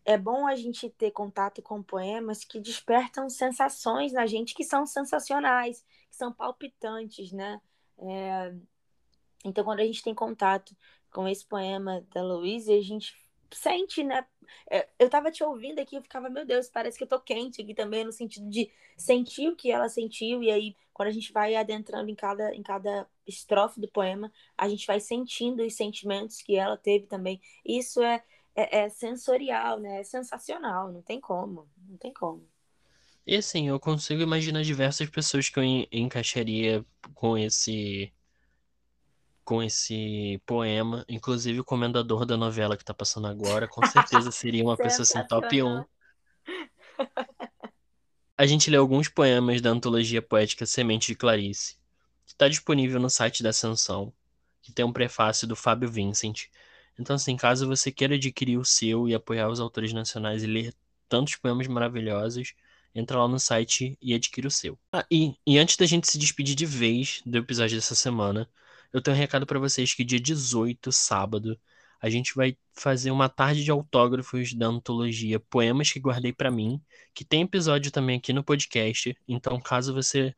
é 0.05 0.17
bom 0.17 0.45
a 0.45 0.55
gente 0.55 0.89
ter 0.89 1.11
contato 1.11 1.61
com 1.61 1.81
poemas 1.81 2.43
que 2.43 2.59
despertam 2.59 3.29
sensações 3.29 4.13
na 4.13 4.25
gente 4.25 4.53
que 4.53 4.63
são 4.63 4.85
sensacionais, 4.85 5.83
que 6.09 6.15
são 6.15 6.31
palpitantes, 6.31 7.31
né? 7.31 7.61
É... 7.97 8.53
Então, 9.43 9.63
quando 9.63 9.79
a 9.79 9.85
gente 9.85 10.03
tem 10.03 10.13
contato 10.13 10.75
com 11.11 11.27
esse 11.27 11.45
poema 11.45 12.05
da 12.13 12.21
Louise, 12.21 12.73
a 12.73 12.81
gente 12.81 13.15
sente, 13.51 14.03
né? 14.03 14.25
É, 14.69 14.87
eu 14.99 15.09
tava 15.09 15.31
te 15.31 15.43
ouvindo 15.43 15.79
aqui, 15.79 15.95
eu 15.95 16.01
ficava, 16.01 16.29
meu 16.29 16.45
Deus, 16.45 16.69
parece 16.69 16.97
que 16.97 17.03
eu 17.03 17.07
tô 17.07 17.19
quente 17.19 17.61
aqui 17.61 17.73
também, 17.73 18.03
no 18.03 18.11
sentido 18.11 18.49
de 18.49 18.69
sentir 18.97 19.49
o 19.49 19.55
que 19.55 19.71
ela 19.71 19.89
sentiu, 19.89 20.41
e 20.43 20.51
aí, 20.51 20.75
quando 20.93 21.09
a 21.09 21.11
gente 21.11 21.31
vai 21.31 21.55
adentrando 21.55 22.09
em 22.09 22.15
cada, 22.15 22.53
em 22.55 22.63
cada 22.63 23.07
estrofe 23.27 23.79
do 23.79 23.87
poema, 23.87 24.31
a 24.57 24.67
gente 24.69 24.87
vai 24.87 24.99
sentindo 24.99 25.63
os 25.63 25.75
sentimentos 25.75 26.41
que 26.41 26.55
ela 26.55 26.77
teve 26.77 27.05
também. 27.07 27.41
Isso 27.65 28.01
é, 28.01 28.23
é, 28.55 28.79
é 28.79 28.89
sensorial, 28.89 29.79
né? 29.79 29.99
É 30.01 30.03
sensacional, 30.03 30.91
não 30.91 31.01
tem 31.01 31.19
como, 31.19 31.67
não 31.89 31.97
tem 31.97 32.13
como. 32.13 32.47
E 33.27 33.35
assim, 33.35 33.67
eu 33.67 33.79
consigo 33.79 34.21
imaginar 34.21 34.61
diversas 34.63 35.09
pessoas 35.09 35.49
que 35.49 35.59
eu 35.59 35.63
encaixaria 35.91 36.85
com 37.15 37.37
esse 37.37 38.13
com 39.45 39.61
esse 39.61 40.41
poema, 40.45 41.05
inclusive 41.07 41.59
o 41.59 41.63
comendador 41.63 42.25
da 42.25 42.35
novela 42.35 42.75
que 42.75 42.83
tá 42.83 42.93
passando 42.93 43.27
agora, 43.27 43.67
com 43.67 43.85
certeza 43.85 44.31
seria 44.31 44.63
uma 44.63 44.75
pessoa 44.75 45.03
assim 45.03 45.25
top 45.27 45.61
1. 45.61 45.85
A 48.37 48.45
gente 48.45 48.69
lê 48.69 48.75
alguns 48.75 49.07
poemas 49.07 49.61
da 49.61 49.69
antologia 49.69 50.21
poética 50.21 50.65
Semente 50.65 51.07
de 51.07 51.15
Clarice, 51.15 51.77
que 52.25 52.33
está 52.33 52.49
disponível 52.49 52.99
no 52.99 53.09
site 53.09 53.43
da 53.43 53.51
Ascensão, 53.51 54.11
que 54.63 54.73
tem 54.73 54.83
um 54.83 54.91
prefácio 54.91 55.47
do 55.47 55.55
Fábio 55.55 55.89
Vincent. 55.89 56.47
Então, 56.99 57.15
assim, 57.15 57.37
caso 57.37 57.67
você 57.67 57.91
queira 57.91 58.15
adquirir 58.15 58.57
o 58.57 58.65
seu 58.65 59.07
e 59.07 59.13
apoiar 59.13 59.47
os 59.47 59.59
autores 59.59 59.93
nacionais 59.93 60.43
e 60.43 60.47
ler 60.47 60.73
tantos 61.07 61.35
poemas 61.35 61.67
maravilhosos, 61.67 62.53
entra 62.95 63.19
lá 63.19 63.27
no 63.27 63.39
site 63.39 63.95
e 64.01 64.13
adquira 64.13 64.47
o 64.47 64.51
seu. 64.51 64.77
Ah, 64.91 65.05
e, 65.11 65.35
e 65.45 65.59
antes 65.59 65.77
da 65.77 65.85
gente 65.85 66.09
se 66.09 66.17
despedir 66.17 66.55
de 66.55 66.65
vez 66.65 67.21
do 67.25 67.37
episódio 67.37 67.77
dessa 67.77 67.93
semana, 67.93 68.49
eu 68.95 69.01
tenho 69.01 69.17
um 69.17 69.19
recado 69.19 69.45
para 69.45 69.59
vocês 69.59 69.93
que 69.93 70.05
dia 70.05 70.21
18, 70.21 70.89
sábado, 70.89 71.59
a 72.01 72.09
gente 72.09 72.33
vai 72.33 72.57
fazer 72.71 73.11
uma 73.11 73.27
tarde 73.27 73.61
de 73.61 73.69
autógrafos 73.69 74.53
da 74.53 74.67
antologia 74.67 75.37
Poemas 75.37 75.91
que 75.91 75.99
Guardei 75.99 76.31
para 76.31 76.49
Mim, 76.49 76.81
que 77.13 77.25
tem 77.25 77.41
episódio 77.41 77.91
também 77.91 78.17
aqui 78.17 78.31
no 78.31 78.41
podcast. 78.41 79.13
Então, 79.27 79.59
caso 79.59 79.93
você 79.93 80.33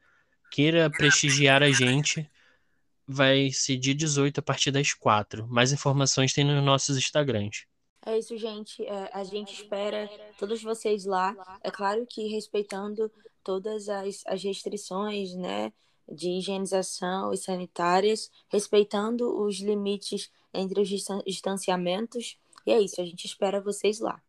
queira 0.49 0.89
prestigiar 0.89 1.61
a 1.61 1.69
gente, 1.69 2.27
vai 3.05 3.51
ser 3.51 3.77
dia 3.77 3.93
18 3.93 4.39
a 4.39 4.41
partir 4.41 4.71
das 4.71 4.91
4. 4.91 5.47
Mais 5.47 5.71
informações 5.71 6.33
tem 6.33 6.43
nos 6.43 6.63
nossos 6.63 6.97
Instagrams. 6.97 7.67
É 8.03 8.17
isso, 8.17 8.35
gente. 8.37 8.83
É, 8.83 9.11
a 9.13 9.23
gente 9.23 9.53
espera 9.53 10.09
todos 10.39 10.63
vocês 10.63 11.05
lá. 11.05 11.35
É 11.63 11.69
claro 11.69 12.07
que 12.09 12.27
respeitando 12.27 13.11
todas 13.43 13.87
as, 13.87 14.23
as 14.25 14.43
restrições, 14.43 15.35
né? 15.35 15.71
De 16.09 16.29
higienização 16.29 17.33
e 17.33 17.37
sanitárias, 17.37 18.31
respeitando 18.49 19.41
os 19.43 19.59
limites 19.59 20.31
entre 20.53 20.81
os 20.81 20.89
distanciamentos. 21.25 22.37
E 22.65 22.71
é 22.71 22.81
isso, 22.81 23.01
a 23.01 23.05
gente 23.05 23.25
espera 23.25 23.61
vocês 23.61 23.99
lá. 23.99 24.21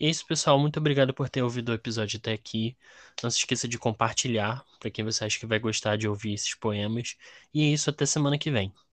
É 0.00 0.08
isso, 0.08 0.26
pessoal. 0.26 0.58
Muito 0.58 0.78
obrigado 0.78 1.12
por 1.12 1.28
ter 1.28 1.42
ouvido 1.42 1.68
o 1.68 1.74
episódio 1.74 2.18
até 2.18 2.32
aqui. 2.32 2.74
Não 3.22 3.30
se 3.30 3.36
esqueça 3.36 3.68
de 3.68 3.78
compartilhar 3.78 4.64
para 4.78 4.90
quem 4.90 5.04
você 5.04 5.26
acha 5.26 5.38
que 5.38 5.44
vai 5.44 5.58
gostar 5.58 5.96
de 5.96 6.08
ouvir 6.08 6.32
esses 6.32 6.54
poemas. 6.54 7.16
E 7.52 7.62
é 7.62 7.66
isso, 7.66 7.90
até 7.90 8.06
semana 8.06 8.38
que 8.38 8.50
vem. 8.50 8.72